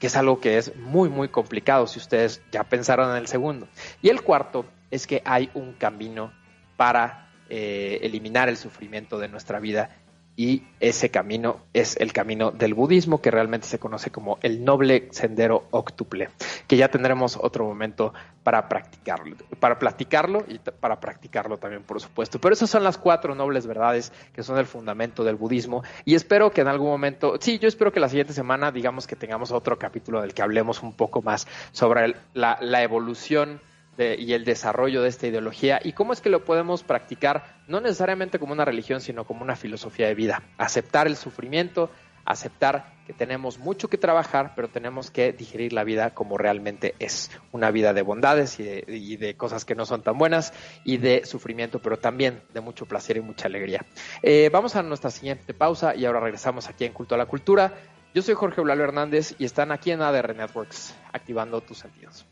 [0.00, 3.68] que es algo que es muy, muy complicado si ustedes ya pensaron en el segundo.
[4.02, 6.32] Y el cuarto es que hay un camino
[6.76, 9.90] para eh, eliminar el sufrimiento de nuestra vida
[10.36, 15.08] y ese camino es el camino del budismo que realmente se conoce como el noble
[15.10, 16.30] sendero octuple,
[16.66, 22.40] que ya tendremos otro momento para practicarlo, para platicarlo y para practicarlo también, por supuesto.
[22.40, 26.50] Pero esas son las cuatro nobles verdades que son el fundamento del budismo y espero
[26.50, 29.78] que en algún momento, sí, yo espero que la siguiente semana digamos que tengamos otro
[29.78, 33.60] capítulo del que hablemos un poco más sobre la, la evolución
[34.00, 38.38] y el desarrollo de esta ideología y cómo es que lo podemos practicar no necesariamente
[38.38, 40.42] como una religión, sino como una filosofía de vida.
[40.58, 41.90] Aceptar el sufrimiento,
[42.24, 47.30] aceptar que tenemos mucho que trabajar, pero tenemos que digerir la vida como realmente es.
[47.52, 50.52] Una vida de bondades y de, cosas que no son tan buenas
[50.84, 53.84] y de sufrimiento, pero también de mucho placer y mucha alegría.
[54.22, 57.74] Eh, vamos a nuestra siguiente pausa y ahora regresamos aquí en Culto a la Cultura.
[58.14, 62.26] Yo soy Jorge Eulalio Hernández y están aquí en ADR Networks, activando tus sentidos.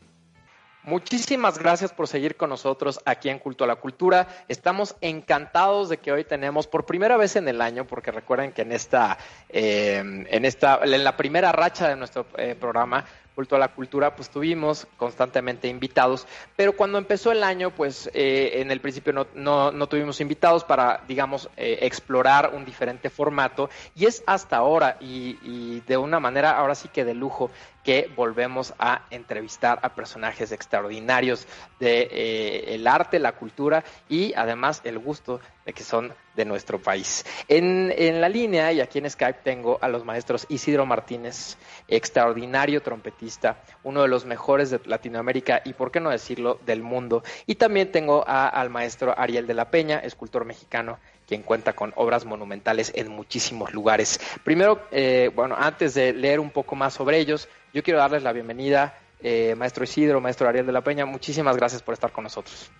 [0.83, 4.29] Muchísimas gracias por seguir con nosotros aquí en Culto a la Cultura.
[4.47, 8.61] Estamos encantados de que hoy tenemos por primera vez en el año, porque recuerden que
[8.61, 9.17] en esta,
[9.49, 13.03] eh, en esta, en la primera racha de nuestro eh, programa
[13.35, 18.51] Culto a la Cultura, pues tuvimos constantemente invitados, pero cuando empezó el año, pues eh,
[18.55, 24.05] en el principio no, no, no, tuvimos invitados para, digamos, explorar un diferente formato y
[24.07, 27.49] es hasta ahora y, y de una manera ahora sí que de lujo
[27.89, 31.47] que volvemos a entrevistar a personajes extraordinarios
[31.79, 37.25] de eh, arte, la cultura y además el gusto de que son de nuestro país.
[37.47, 42.83] En, en, la línea y aquí en Skype tengo a los maestros Isidro Martínez, extraordinario
[42.83, 47.23] trompetista, uno de los mejores de Latinoamérica y, por qué no decirlo, del mundo.
[47.47, 52.25] Y también tengo al maestro Ariel de la Peña, escultor mexicano, quien cuenta con obras
[52.25, 54.19] monumentales en muchísimos lugares.
[54.43, 58.33] Primero, eh, bueno, antes de leer un poco más sobre ellos, yo quiero darles la
[58.33, 61.05] bienvenida, eh, maestro Isidro, maestro Ariel de la Peña.
[61.05, 62.71] Muchísimas gracias por estar con nosotros.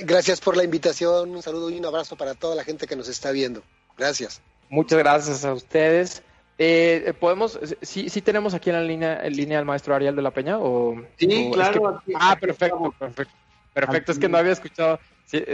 [0.00, 3.08] Gracias por la invitación, un saludo y un abrazo para toda la gente que nos
[3.08, 3.62] está viendo.
[3.98, 4.40] Gracias.
[4.70, 6.22] Muchas gracias a ustedes.
[6.56, 10.22] Eh, podemos, sí, sí tenemos aquí en la línea, en línea al maestro Ariel de
[10.22, 12.00] la Peña o sí, claro.
[12.14, 13.34] ah, perfecto, perfecto,
[13.74, 14.12] perfecto.
[14.12, 14.98] Es que no había escuchado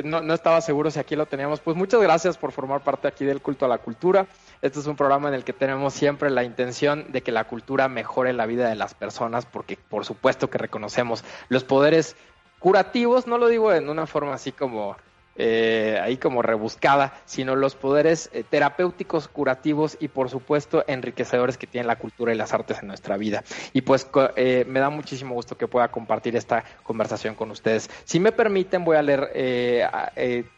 [0.05, 1.61] no, no, estaba seguro si aquí lo teníamos.
[1.61, 4.27] Pues muchas gracias por formar parte aquí del culto a la cultura.
[4.63, 7.89] Este es un programa en el que tenemos siempre la intención de que la cultura
[7.89, 12.17] mejore la vida de las personas, porque por supuesto que reconocemos los poderes
[12.59, 14.97] curativos, no lo digo en una forma así como
[15.43, 21.67] eh, ahí como rebuscada, sino los poderes eh, terapéuticos, curativos y por supuesto enriquecedores que
[21.67, 23.43] tiene la cultura y las artes en nuestra vida.
[23.73, 27.89] Y pues eh, me da muchísimo gusto que pueda compartir esta conversación con ustedes.
[28.05, 29.31] Si me permiten, voy a leer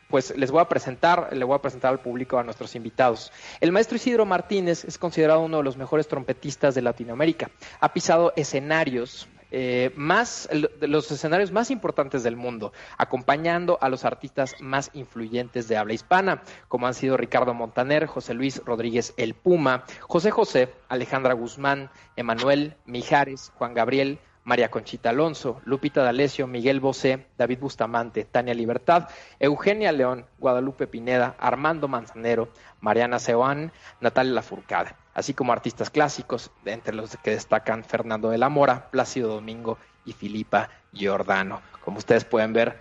[0.08, 3.32] pues les voy a presentar, le voy a presentar al público a nuestros invitados.
[3.60, 7.50] El maestro Isidro Martínez es considerado uno de los mejores trompetistas de Latinoamérica.
[7.80, 10.48] Ha pisado escenarios eh, más,
[10.80, 16.42] los escenarios más importantes del mundo, acompañando a los artistas más influyentes de habla hispana,
[16.68, 22.76] como han sido Ricardo Montaner, José Luis Rodríguez El Puma, José José, Alejandra Guzmán, Emanuel
[22.86, 29.92] Mijares, Juan Gabriel, María Conchita Alonso, Lupita D'Alessio, Miguel Bosé, David Bustamante, Tania Libertad, Eugenia
[29.92, 32.48] León, Guadalupe Pineda, Armando Manzanero,
[32.80, 38.48] Mariana Seoán, Natalia Lafourcade así como artistas clásicos, entre los que destacan Fernando de la
[38.48, 41.62] Mora, Plácido Domingo y Filipa Giordano.
[41.84, 42.80] Como ustedes pueden ver,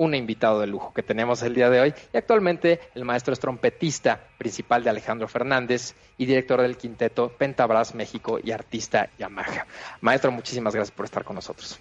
[0.00, 3.38] un invitado de lujo que tenemos el día de hoy y actualmente el maestro es
[3.38, 9.66] trompetista principal de Alejandro Fernández y director del quinteto Pentabras México y artista Yamaha.
[10.00, 11.78] Maestro, muchísimas gracias por estar con nosotros.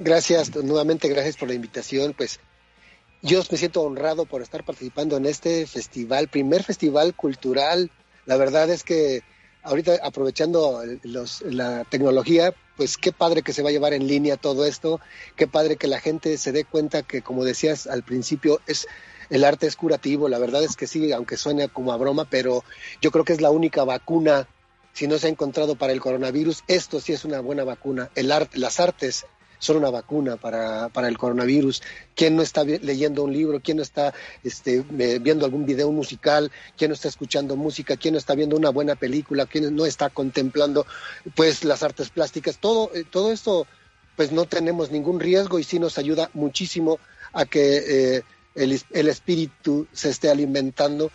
[0.00, 2.12] Gracias, nuevamente gracias por la invitación.
[2.12, 2.40] Pues
[3.22, 7.88] yo me siento honrado por estar participando en este festival, primer festival cultural
[8.26, 9.22] la verdad es que
[9.62, 10.82] ahorita aprovechando
[11.44, 15.00] la tecnología, pues qué padre que se va a llevar en línea todo esto,
[15.36, 18.86] qué padre que la gente se dé cuenta que, como decías al principio, es
[19.30, 22.64] el arte es curativo, la verdad es que sí, aunque suene como a broma, pero
[23.00, 24.48] yo creo que es la única vacuna,
[24.92, 28.30] si no se ha encontrado para el coronavirus, esto sí es una buena vacuna, el
[28.30, 29.24] arte, las artes
[29.62, 31.82] son una vacuna para, para el coronavirus.
[32.16, 33.60] ¿Quién no está leyendo un libro?
[33.60, 34.84] ¿Quién no está este,
[35.20, 36.50] viendo algún video musical?
[36.76, 37.96] ¿Quién no está escuchando música?
[37.96, 39.46] ¿Quién no está viendo una buena película?
[39.46, 40.84] ¿Quién no está contemplando
[41.36, 42.58] pues las artes plásticas?
[42.58, 43.68] Todo, eh, todo esto
[44.16, 46.98] pues no tenemos ningún riesgo y sí nos ayuda muchísimo
[47.32, 48.22] a que eh,
[48.56, 51.12] el, el, espíritu se esté alimentando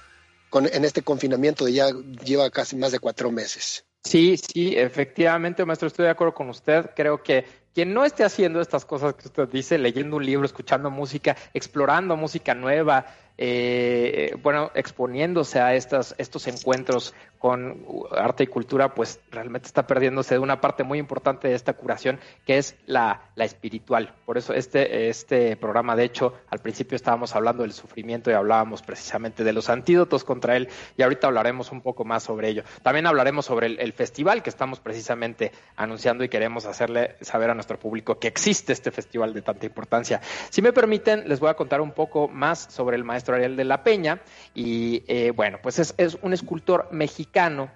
[0.50, 1.90] con, en este confinamiento de ya
[2.24, 3.84] lleva casi más de cuatro meses.
[4.08, 6.92] Sí, sí, efectivamente, maestro, estoy de acuerdo con usted.
[6.96, 7.44] Creo que
[7.78, 12.18] quien no esté haciendo estas cosas que usted dice, leyendo un libro, escuchando música, explorando
[12.18, 13.06] música nueva,
[13.38, 17.86] eh, bueno, exponiéndose a estas, estos encuentros con
[18.18, 22.20] arte y cultura, pues realmente está perdiéndose de una parte muy importante de esta curación,
[22.46, 24.16] que es la, la espiritual.
[24.26, 28.82] Por eso este, este programa, de hecho, al principio estábamos hablando del sufrimiento y hablábamos
[28.82, 32.64] precisamente de los antídotos contra él, y ahorita hablaremos un poco más sobre ello.
[32.82, 37.54] También hablaremos sobre el, el festival que estamos precisamente anunciando y queremos hacerle saber a
[37.54, 40.22] nuestro público que existe este festival de tanta importancia.
[40.50, 43.84] Si me permiten, les voy a contar un poco más sobre el maestro De la
[43.84, 44.22] Peña.
[44.56, 47.70] Y eh, bueno, pues es, un escultor mexicano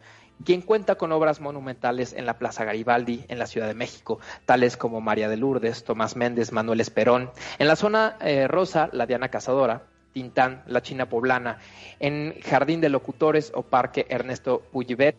[0.43, 4.75] quien cuenta con obras monumentales en la Plaza Garibaldi, en la Ciudad de México, tales
[4.75, 7.29] como María de Lourdes, Tomás Méndez, Manuel Esperón.
[7.59, 11.59] En la zona eh, rosa, la Diana Cazadora, Tintán, la China Poblana,
[11.99, 15.17] en Jardín de Locutores o Parque Ernesto Puyibet,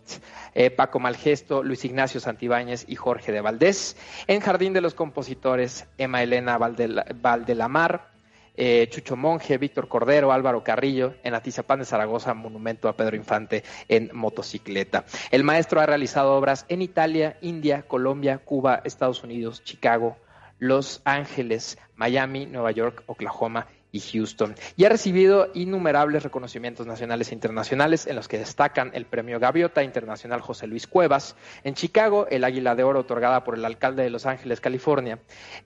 [0.55, 5.87] eh, Paco Malgesto, Luis Ignacio Santibáñez y Jorge de Valdés, en Jardín de los Compositores,
[5.99, 8.12] Emma Elena Valdelamar,
[8.56, 13.64] eh, Chucho Monje, Víctor Cordero, Álvaro Carrillo, en Atizapán de Zaragoza, monumento a Pedro Infante
[13.88, 15.04] en motocicleta.
[15.30, 20.16] El maestro ha realizado obras en Italia, India, Colombia, Cuba, Estados Unidos, Chicago,
[20.58, 24.57] Los Ángeles, Miami, Nueva York, Oklahoma y Houston.
[24.76, 29.85] Y ha recibido innumerables reconocimientos nacionales e internacionales, en los que destacan el Premio Gaviota
[29.85, 34.11] Internacional José Luis Cuevas, en Chicago el Águila de Oro otorgada por el alcalde de
[34.11, 35.18] Los Ángeles, California,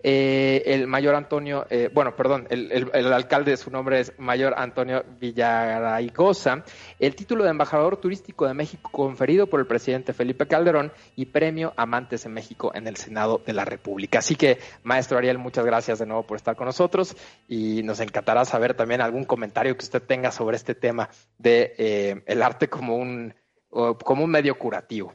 [0.02, 4.54] eh, el mayor Antonio, eh, bueno, perdón, el, el, el, alcalde, su nombre es mayor
[4.56, 6.64] Antonio Villaraigosa,
[6.98, 11.72] el título de embajador turístico de México conferido por el presidente Felipe Calderón y Premio
[11.76, 14.18] Amantes en México en el Senado de la República.
[14.18, 17.16] Así que, maestro Ariel, muchas gracias de nuevo por estar con nosotros
[17.48, 21.74] y nos encanta encantará saber también algún comentario que usted tenga sobre este tema de
[21.76, 23.34] eh, el arte como un,
[23.68, 25.12] como un medio curativo.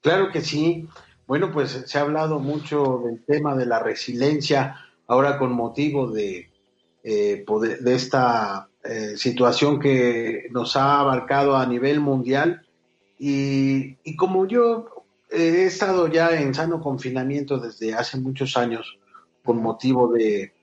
[0.00, 0.88] Claro que sí.
[1.26, 6.50] Bueno, pues se ha hablado mucho del tema de la resiliencia ahora con motivo de,
[7.02, 12.66] eh, poder, de esta eh, situación que nos ha abarcado a nivel mundial.
[13.18, 18.98] Y, y como yo he estado ya en sano confinamiento desde hace muchos años,
[19.42, 20.53] con motivo de,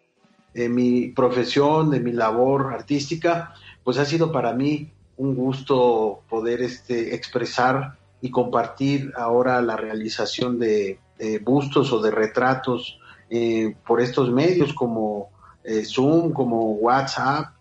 [0.53, 6.61] de, mi profesión, de mi labor artística, pues ha sido para mí un gusto poder
[6.61, 14.01] este, expresar y compartir ahora la realización de, de bustos o de retratos eh, por
[14.01, 15.29] estos medios como
[15.63, 17.53] eh, Zoom, como WhatsApp,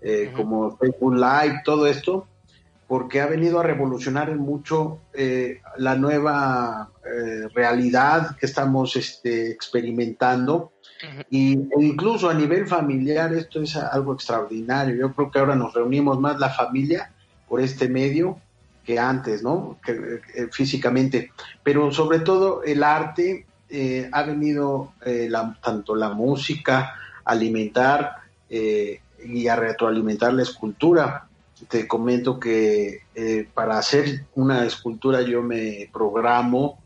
[0.00, 0.36] eh, uh -huh.
[0.36, 2.26] como Facebook Live, todo esto,
[2.86, 10.72] porque ha venido a revolucionar mucho eh, la nueva eh, realidad que estamos este, experimentando.
[11.30, 14.94] Y, e incluso a nivel familiar esto es algo extraordinario.
[14.96, 17.12] Yo creo que ahora nos reunimos más la familia
[17.48, 18.38] por este medio
[18.84, 19.78] que antes, ¿no?
[19.86, 21.32] Eh, físicamente.
[21.62, 28.16] Pero sobre todo el arte eh, ha venido la, tanto la música, alimentar
[28.48, 31.26] y a retroalimentar la escultura
[31.68, 36.78] te comento que eh, para hacer una escultura yo me programo,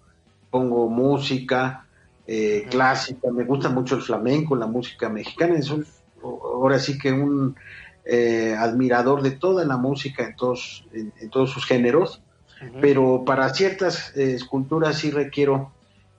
[0.51, 1.87] pongo música
[2.33, 5.85] eh, clásica, me gusta mucho el flamenco, la música mexicana, soy
[6.23, 7.57] ahora sí que un
[8.05, 12.23] eh, admirador de toda la música en todos, en, en todos sus géneros,
[12.62, 12.81] uh -huh.
[12.81, 15.73] pero para ciertas eh, esculturas sí requiero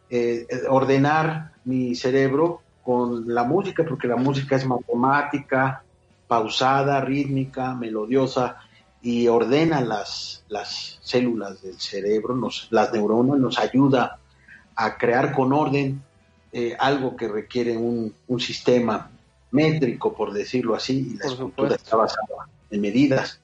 [0.09, 5.83] eh, ordenar mi cerebro con la música, porque la música es matemática,
[6.27, 8.57] pausada, rítmica, melodiosa
[9.01, 14.19] y ordena las, las células del cerebro, nos, las neuronas, nos ayuda
[14.75, 16.01] a crear con orden
[16.51, 19.09] eh, algo que requiere un, un, sistema
[19.51, 23.39] métrico, por decirlo así, y la escultura está basada en medidas.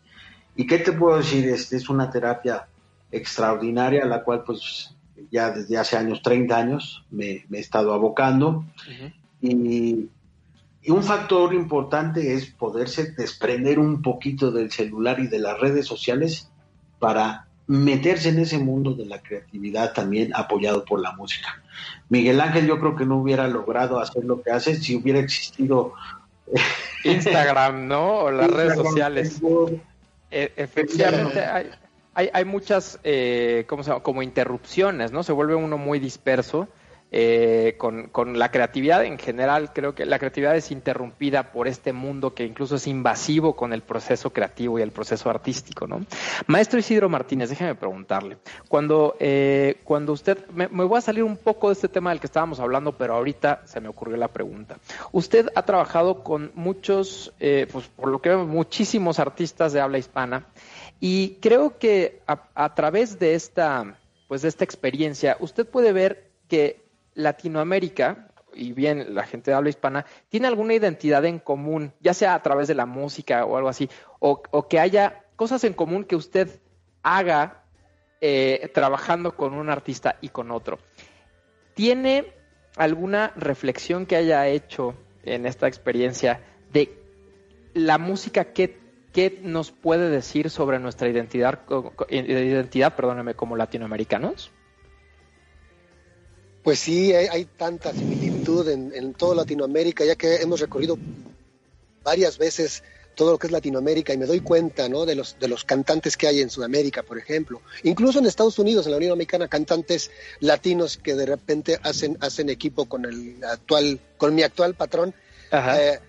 [0.56, 1.48] ¿Y qué te puedo decir?
[1.48, 2.68] Este es una terapia
[3.12, 4.94] extraordinaria a la cual pues
[5.32, 8.50] ya desde hace años, 30 años, me, me he estado abocando.
[8.50, 9.14] Uh -huh.
[9.40, 10.10] Y
[10.88, 15.86] y un factor importante es poderse desprender un poquito del celular y de las redes
[15.86, 16.50] sociales
[16.98, 21.62] para meterse en ese mundo de la creatividad también apoyado por la música.
[22.10, 25.94] Miguel Ángel yo creo que no hubiera logrado hacer lo que hace si hubiera existido
[27.04, 28.20] Instagram, ¿no?
[28.20, 29.42] O las Instagram, redes sociales.
[30.32, 31.70] E efectivamente hay,
[32.14, 34.04] hay, hay, muchas eh, ¿cómo se llama?
[34.04, 35.24] como interrupciones, ¿no?
[35.24, 36.68] Se vuelve uno muy disperso
[37.12, 41.94] eh, con, con, la creatividad en general, creo que la creatividad es interrumpida por este
[41.94, 46.06] mundo que incluso es invasivo con el proceso creativo y el proceso artístico, ¿no?
[46.48, 48.38] Maestro Isidro Martínez, déjeme preguntarle,
[48.68, 52.28] cuando, eh, cuando usted, me, voy a salir un poco de este tema del que
[52.28, 54.78] estábamos hablando, pero ahorita se me ocurrió la pregunta.
[55.14, 59.98] Usted ha trabajado con muchos, eh, pues por lo que vemos, muchísimos artistas de habla
[59.98, 60.46] hispana
[61.00, 63.98] y creo que a, a través de esta
[64.28, 66.87] pues de esta experiencia, usted puede ver que
[67.18, 72.42] Latinoamérica, y bien la gente habla hispana, tiene alguna identidad en común, ya sea a
[72.42, 73.90] través de la música o algo así,
[74.20, 76.62] o, que haya cosas en común que usted
[77.04, 77.64] haga
[78.22, 80.80] eh, trabajando con un artista y con otro.
[81.74, 82.34] ¿Tiene
[82.76, 86.42] alguna reflexión que haya hecho en esta experiencia
[86.72, 86.98] de
[87.74, 88.80] la música que
[89.18, 91.62] ¿qué nos puede decir sobre nuestra identidad,
[92.08, 92.94] identidad
[93.36, 94.52] como latinoamericanos?
[96.68, 100.98] Pues sí, hay, tanta similitud en, en toda Latinoamérica, ya que hemos recorrido
[102.04, 102.84] varias veces
[103.16, 105.06] todo lo que es Latinoamérica y me doy cuenta ¿no?
[105.06, 107.62] de, los, de los cantantes que hay en Sudamérica, por ejemplo.
[107.84, 110.12] Incluso en Estados Unidos, en la Unión Americana, cantantes
[110.42, 115.14] latinos que de repente hacen, hacen equipo con el actual, con mi actual patrón.
[115.50, 116.00] Eh,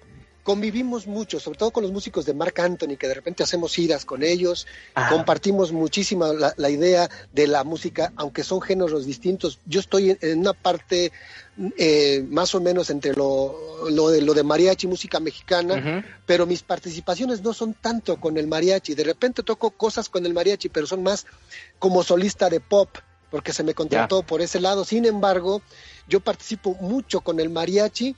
[0.49, 4.07] convivimos mucho, sobre todo con los músicos de Mark Anthony, que de repente hacemos iras
[4.07, 4.66] con ellos,
[5.11, 9.61] compartimos muchísima la, idea de la música, aunque son géneros distintos.
[9.66, 11.12] Yo estoy en, una parte
[11.76, 13.59] eh, más o menos entre lo,
[14.11, 18.94] de, lo de mariachi, música mexicana, pero mis participaciones no son tanto con el mariachi.
[18.94, 21.26] De repente toco cosas con el mariachi, pero son más
[21.78, 22.88] como solista de pop,
[23.30, 24.86] porque se me contrató por ese lado.
[24.86, 25.61] Sin embargo,
[26.09, 28.16] yo participo mucho con el mariachi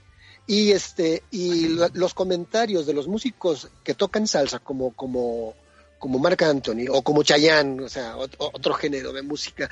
[0.51, 5.55] y este y los comentarios de los músicos que tocan salsa como como
[6.01, 9.69] como Marc Anthony o como Chayanne, o sea, otro, género de música,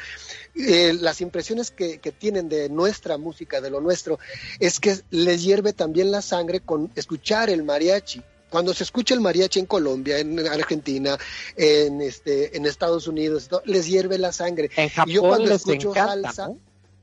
[0.54, 4.18] eh, las impresiones que, que, tienen de nuestra música, de lo nuestro,
[4.60, 8.22] es que les hierve también la sangre con escuchar el mariachi.
[8.50, 11.16] Cuando se escucha el mariachi en Colombia, en Argentina,
[11.56, 14.70] en este, en Estados Unidos, les hierve la sangre.
[14.76, 16.50] En Japón y yo cuando escucho salsa,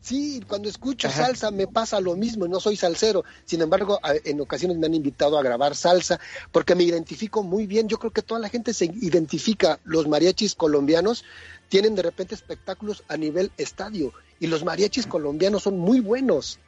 [0.05, 3.23] Sí, cuando escucho salsa me pasa lo mismo, no soy salsero.
[3.43, 6.19] Sin embargo, en ocasiones me han invitado a grabar salsa
[6.51, 7.87] porque me identifico muy bien.
[7.87, 9.79] Yo creo que toda la gente se identifica.
[9.83, 11.25] Los mariachis colombianos
[11.69, 16.59] tienen de repente espectáculos a nivel estadio y los mariachis colombianos son muy buenos.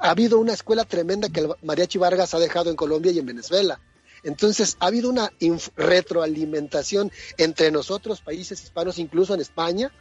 [0.00, 3.26] Ha habido una escuela tremenda que el mariachi Vargas ha dejado en Colombia y en
[3.26, 3.78] Venezuela.
[4.24, 5.32] Entonces, ha habido una
[5.76, 9.92] retroalimentación entre nosotros, países hispanos, incluso en España,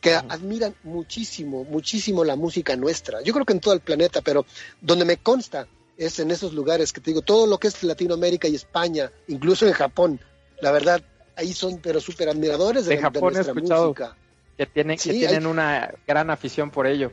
[0.00, 3.22] que admiran muchísimo, muchísimo la música nuestra.
[3.22, 4.44] Yo creo que en todo el planeta, pero
[4.80, 5.66] donde me consta
[5.96, 9.66] es en esos lugares que te digo, todo lo que es Latinoamérica y España, incluso
[9.66, 10.20] en Japón,
[10.60, 11.02] la verdad,
[11.36, 14.16] ahí son pero súper admiradores de, Japón nuestra he escuchado música.
[14.56, 17.12] Que tienen, que tienen una gran afición por ello.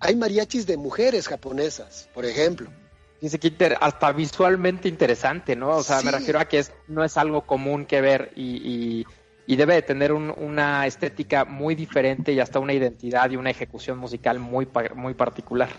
[0.00, 2.70] Hay mariachis de mujeres japonesas, por ejemplo.
[3.20, 5.76] Dice que hasta visualmente interesante, ¿no?
[5.76, 9.06] O sea, me refiero a que es, no es algo común que ver y y
[9.46, 14.38] debe de tener una estética muy diferente y hasta una identidad y una ejecución musical
[14.38, 15.70] muy, muy particular.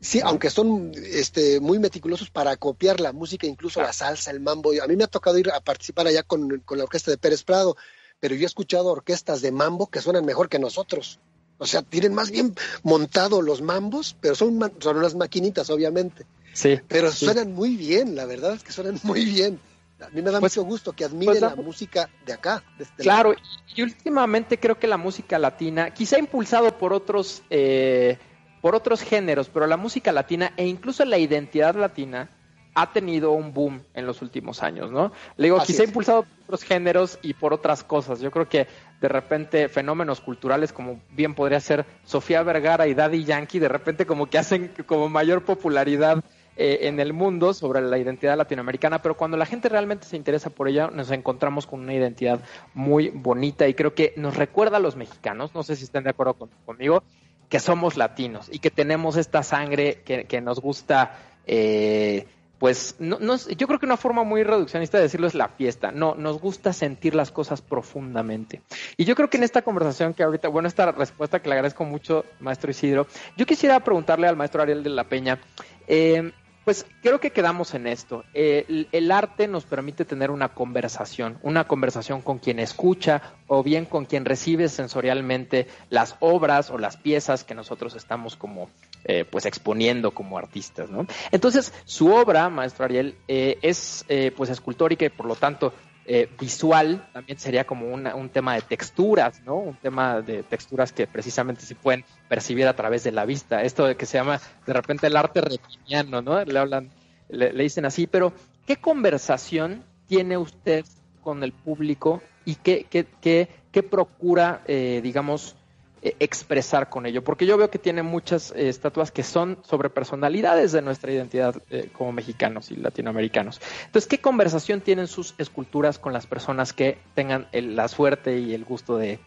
[0.00, 4.72] Sí, aunque son este, muy meticulosos para copiar la música, incluso la salsa, el mambo.
[4.82, 7.76] A mí me ha tocado ir a participar allá con, la orquesta de Pérez Prado,
[8.20, 11.18] pero yo he escuchado orquestas de mambo que suenan mejor que nosotros.
[11.58, 16.26] O sea, tienen más bien montado los mambos, pero son, son unas maquinitas, obviamente.
[16.52, 16.78] Sí.
[16.88, 19.58] Pero suenan muy bien, la verdad es que suenan muy bien.
[20.00, 22.62] A mí me da pues, mucho gusto que admiren pues, la música de acá.
[22.78, 23.34] este claro,
[23.74, 28.18] y últimamente creo que la música latina, quizá impulsado por otros, eh,
[28.60, 32.28] por otros géneros, pero la música latina e incluso la identidad latina
[32.74, 35.10] ha tenido un boom en los últimos años, ¿no?
[35.38, 38.20] Le digo, quizá impulsado por otros géneros y por otras cosas.
[38.20, 38.66] Yo creo que
[39.00, 44.04] de repente fenómenos culturales como bien podría ser Sofía Vergara y Daddy Yankee, de repente
[44.04, 46.22] como que hacen como mayor popularidad
[46.56, 50.50] eh, en el mundo sobre la identidad latinoamericana, pero cuando la gente realmente se interesa
[50.50, 52.40] por ella, nos encontramos con una identidad
[52.72, 56.10] muy bonita y creo que nos recuerda a los mexicanos, no sé si están de
[56.10, 56.34] acuerdo
[56.64, 57.02] conmigo,
[57.48, 61.18] que somos latinos y que tenemos esta sangre que, nos gusta.
[61.46, 62.26] Eh,
[62.58, 65.92] pues no, no, yo creo que una forma muy reduccionista de decirlo es la fiesta.
[65.92, 68.62] No, nos gusta sentir las cosas profundamente.
[68.96, 71.84] Y yo creo que en esta conversación que ahorita, bueno, esta respuesta que le agradezco
[71.84, 75.38] mucho, maestro Isidro, yo quisiera preguntarle al maestro Ariel de la Peña,
[75.86, 76.32] eh,
[76.66, 78.24] pues creo que quedamos en esto.
[78.34, 83.84] Eh, el, arte nos permite tener una conversación, una conversación con quien escucha o bien
[83.84, 88.68] con quien recibe sensorialmente las obras o las piezas que nosotros estamos como
[89.04, 91.06] eh, pues exponiendo como artistas, ¿no?
[91.30, 94.04] Entonces su obra, maestro Ariel, eh, es
[94.36, 95.72] pues escultórica y por lo tanto
[96.08, 99.56] eh, visual también sería como un tema de texturas, ¿no?
[99.56, 103.64] Un tema de texturas que precisamente se pueden percibir a través de la vista.
[103.64, 106.44] Esto de que se llama de repente el arte retiniano, ¿no?
[106.44, 106.90] Le hablan,
[107.28, 108.32] le, dicen así, pero
[108.66, 110.84] ¿qué conversación tiene usted
[111.22, 115.56] con el público y qué, qué, qué, qué procura, eh, digamos,
[116.02, 119.88] eh, expresar con ello, porque yo veo que tiene muchas eh, estatuas que son sobre
[119.88, 123.60] personalidades de nuestra identidad eh, como mexicanos y latinoamericanos.
[123.86, 128.64] Entonces, ¿qué conversación tienen sus esculturas con las personas que tengan la suerte y el
[128.64, 129.18] gusto de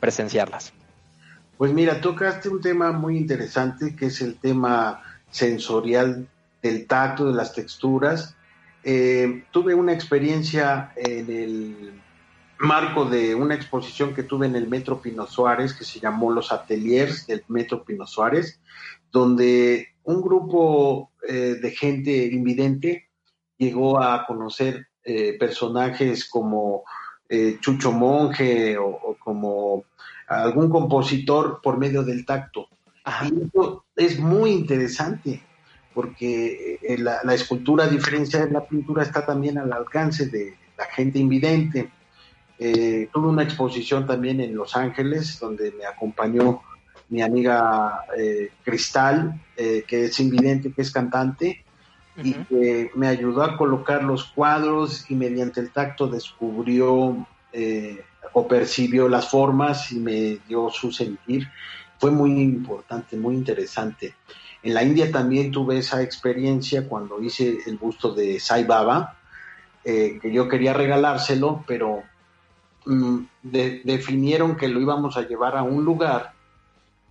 [0.00, 0.72] presenciarlas?
[1.56, 6.26] Pues mira, tocaste un tema muy interesante que es el tema sensorial
[6.60, 8.34] del tacto, de las texturas.
[8.82, 12.00] Tuve una experiencia en el
[12.58, 16.52] marco de una exposición que tuve en el Metro Pino Suárez que se llamó Los
[16.52, 18.60] Ateliers del Metro Pino Suárez,
[19.10, 23.08] donde un grupo eh, de gente invidente
[23.58, 26.84] llegó a conocer eh, personajes como
[27.28, 29.84] eh, Chucho Monje o, como
[30.28, 32.68] algún compositor por medio del tacto.
[33.24, 35.42] Y eso es muy interesante
[35.94, 40.84] porque la, la, escultura, a diferencia de la pintura, está también al alcance de la
[40.86, 41.90] gente invidente.
[42.58, 46.62] Eh, tuve una exposición también en Los Ángeles, donde me acompañó
[47.08, 51.62] mi amiga eh, Cristal, eh, que es invidente, que es cantante,
[52.22, 57.26] y que me ayudó a colocar los cuadros y mediante el tacto descubrió
[58.32, 61.46] o percibió las formas y me dio su sentir.
[61.98, 64.14] Fue muy importante, muy interesante.
[64.62, 69.18] En la India también tuve esa experiencia cuando hice el busto de Sai Baba,
[69.84, 72.02] que yo quería regalárselo, pero
[72.86, 76.34] Mm, definieron que lo íbamos a llevar a un lugar,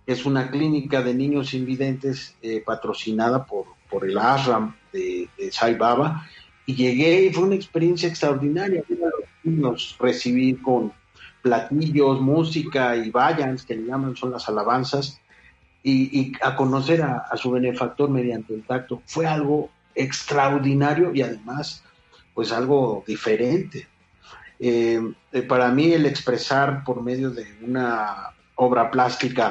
[0.06, 5.52] que es una clínica de niños invidentes eh, patrocinada por, por el ASRAM de, de
[5.52, 6.26] Sai Baba,
[6.64, 8.82] y llegué y fue una experiencia extraordinaria.
[9.44, 10.92] los recibir con
[11.42, 15.20] platillos, música y vayans, que le llaman, son las alabanzas,
[15.84, 19.02] y, a conocer a, a, su benefactor mediante el tacto.
[19.04, 21.84] Fue algo extraordinario y además,
[22.34, 23.86] pues algo diferente.
[24.58, 25.00] Eh,
[25.32, 29.50] eh, para mí el expresar por medio de una obra plástica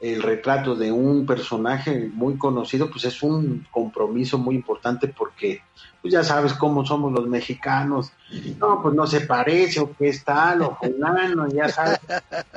[0.00, 5.60] el retrato de un personaje muy conocido, pues es un compromiso muy importante porque
[6.00, 8.12] pues ya sabes cómo somos los mexicanos.
[8.60, 11.98] No, pues no se parece o que es tal o fulano, ya sabes.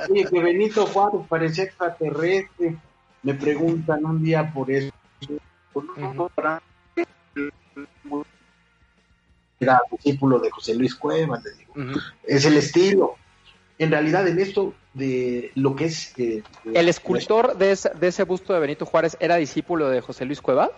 [0.08, 2.76] Oye, que Benito Juárez parece extraterrestre.
[3.24, 4.92] Me preguntan un día por eso
[9.64, 11.74] era discípulo de José Luis Cuevas, digo.
[12.24, 13.16] Es el estilo.
[13.78, 16.12] En realidad, en esto de lo que es...
[16.18, 16.42] Eh,
[16.72, 20.40] ¿El escultor de ese, de ese busto de Benito Juárez era discípulo de José Luis
[20.40, 20.70] Cuevas?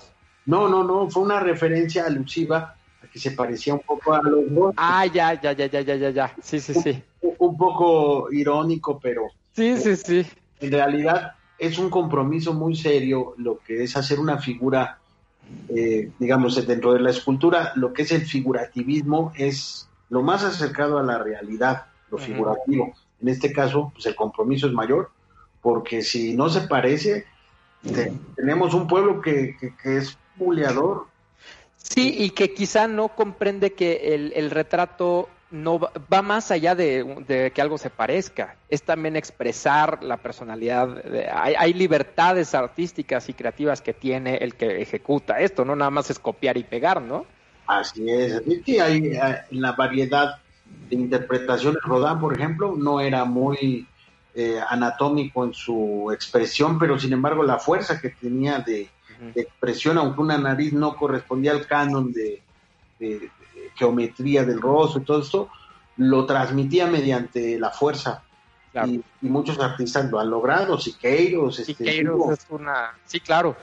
[0.46, 4.52] No, no, no, fue una referencia alusiva a que se parecía un poco a los
[4.52, 4.74] dos.
[4.76, 6.34] Ah, ya, ya, ya, ya, ya, ya, ya.
[6.42, 7.02] Sí, sí, sí.
[7.38, 9.22] Un, poco irónico, pero...
[9.52, 10.26] Sí, sí, sí.
[10.60, 14.98] En realidad es un compromiso muy serio lo que es hacer una figura
[15.68, 20.98] eh, digamos, dentro de la escultura, lo que es el figurativismo es lo más acercado
[20.98, 22.94] a la realidad, lo figurativo.
[23.20, 25.10] En este caso, pues el compromiso es mayor,
[25.62, 27.24] porque si no se parece,
[28.36, 31.06] tenemos un pueblo que, que, es buleador.
[31.76, 37.52] Sí, y que quizá no comprende que el, el retrato no va, más allá de,
[37.54, 41.00] que algo se parezca, es también expresar la personalidad.
[41.32, 46.18] hay, libertades artísticas y creativas que tiene el que ejecuta esto, no nada más es
[46.18, 47.24] copiar y pegar, ¿no?
[47.68, 50.38] Así es, que hay eh, la variedad
[50.90, 51.80] de interpretaciones.
[51.82, 53.86] Rodán, por ejemplo, no era muy
[54.34, 58.90] eh, anatómico en su expresión, pero sin embargo la fuerza que tenía de,
[59.36, 62.42] expresión, aunque una nariz no correspondía al canon de
[63.74, 65.48] geometría del rostro y todo esto,
[65.96, 68.22] lo transmitía mediante la fuerza.
[68.86, 71.60] Y, muchos artistas lo han logrado, Siqueiros.
[71.60, 72.94] Este, Siqueiros es una...
[73.04, 73.56] Sí, claro.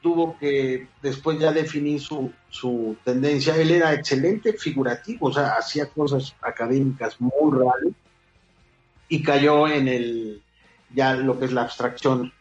[0.00, 3.56] tuvo que después ya definir su, su tendencia.
[3.56, 7.94] Él era excelente figurativo, o sea, hacía cosas académicas muy reales
[9.08, 10.42] y cayó en el
[10.94, 12.32] ya lo que es la abstracción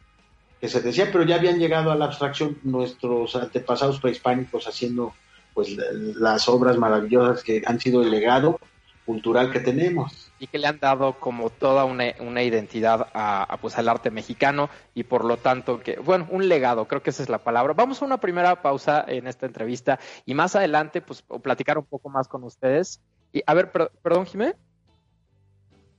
[0.62, 5.14] que se decía, pero ya habían llegado a la abstracción nuestros antepasados prehispánicos haciendo
[5.54, 5.76] pues
[6.16, 8.60] las obras maravillosas que han sido el legado
[9.06, 10.32] cultural que tenemos.
[10.40, 14.70] Y que le han dado como toda una, una identidad a, pues al arte mexicano
[14.94, 17.74] y por lo tanto que, bueno, un legado, creo que esa es la palabra.
[17.74, 22.10] Vamos a una primera pausa en esta entrevista y más adelante pues platicar un poco
[22.10, 23.02] más con ustedes.
[23.32, 24.56] Y a ver, perdón, Jimé.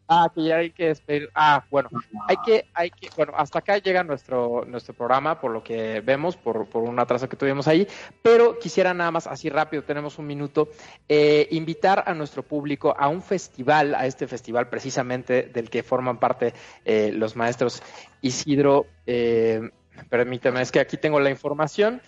[0.07, 1.31] Ah, que ya hay que despedir.
[1.35, 1.89] Ah, bueno,
[2.29, 6.37] hay que, hay que, bueno, hasta acá llega nuestro, nuestro programa, por lo que vemos,
[6.37, 7.89] por, por un atraso que tuvimos ahí,
[8.23, 10.69] pero quisiera nada más, así rápido, tenemos un minuto,
[11.09, 16.19] eh, invitar a nuestro público a un festival, a este festival precisamente del que forman
[16.19, 16.53] parte
[16.85, 17.83] eh, los maestros
[18.21, 19.71] Isidro, eh,
[20.11, 22.03] permíteme, es que aquí tengo la información.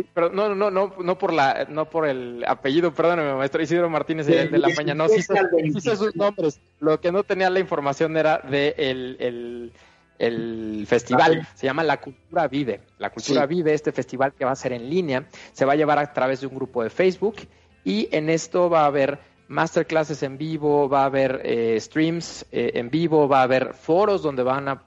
[0.00, 3.88] Eh, pero no, no, no, no por la, no por el apellido, perdóname, maestro Isidro
[3.88, 5.20] Martínez de, la Peña, no, sí,
[5.64, 6.60] hizo sus nombres.
[6.80, 9.72] Lo que no tenía la información era de el,
[10.18, 12.80] el, festival, se llama La Cultura Vive.
[12.98, 15.98] La Cultura Vive, este festival que va a ser en línea, se va a llevar
[15.98, 17.36] a través de un grupo de Facebook
[17.84, 19.18] y en esto va a haber
[19.48, 24.22] masterclasses en vivo, va a haber eh, streams eh, en vivo, va a haber foros
[24.22, 24.82] donde van a,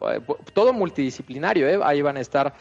[0.54, 1.80] todo multidisciplinario, ¿eh?
[1.84, 2.54] ahí van a estar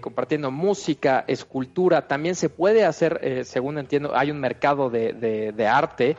[0.00, 6.16] compartiendo música, escultura, también se puede hacer, según entiendo, hay un mercado de, de, arte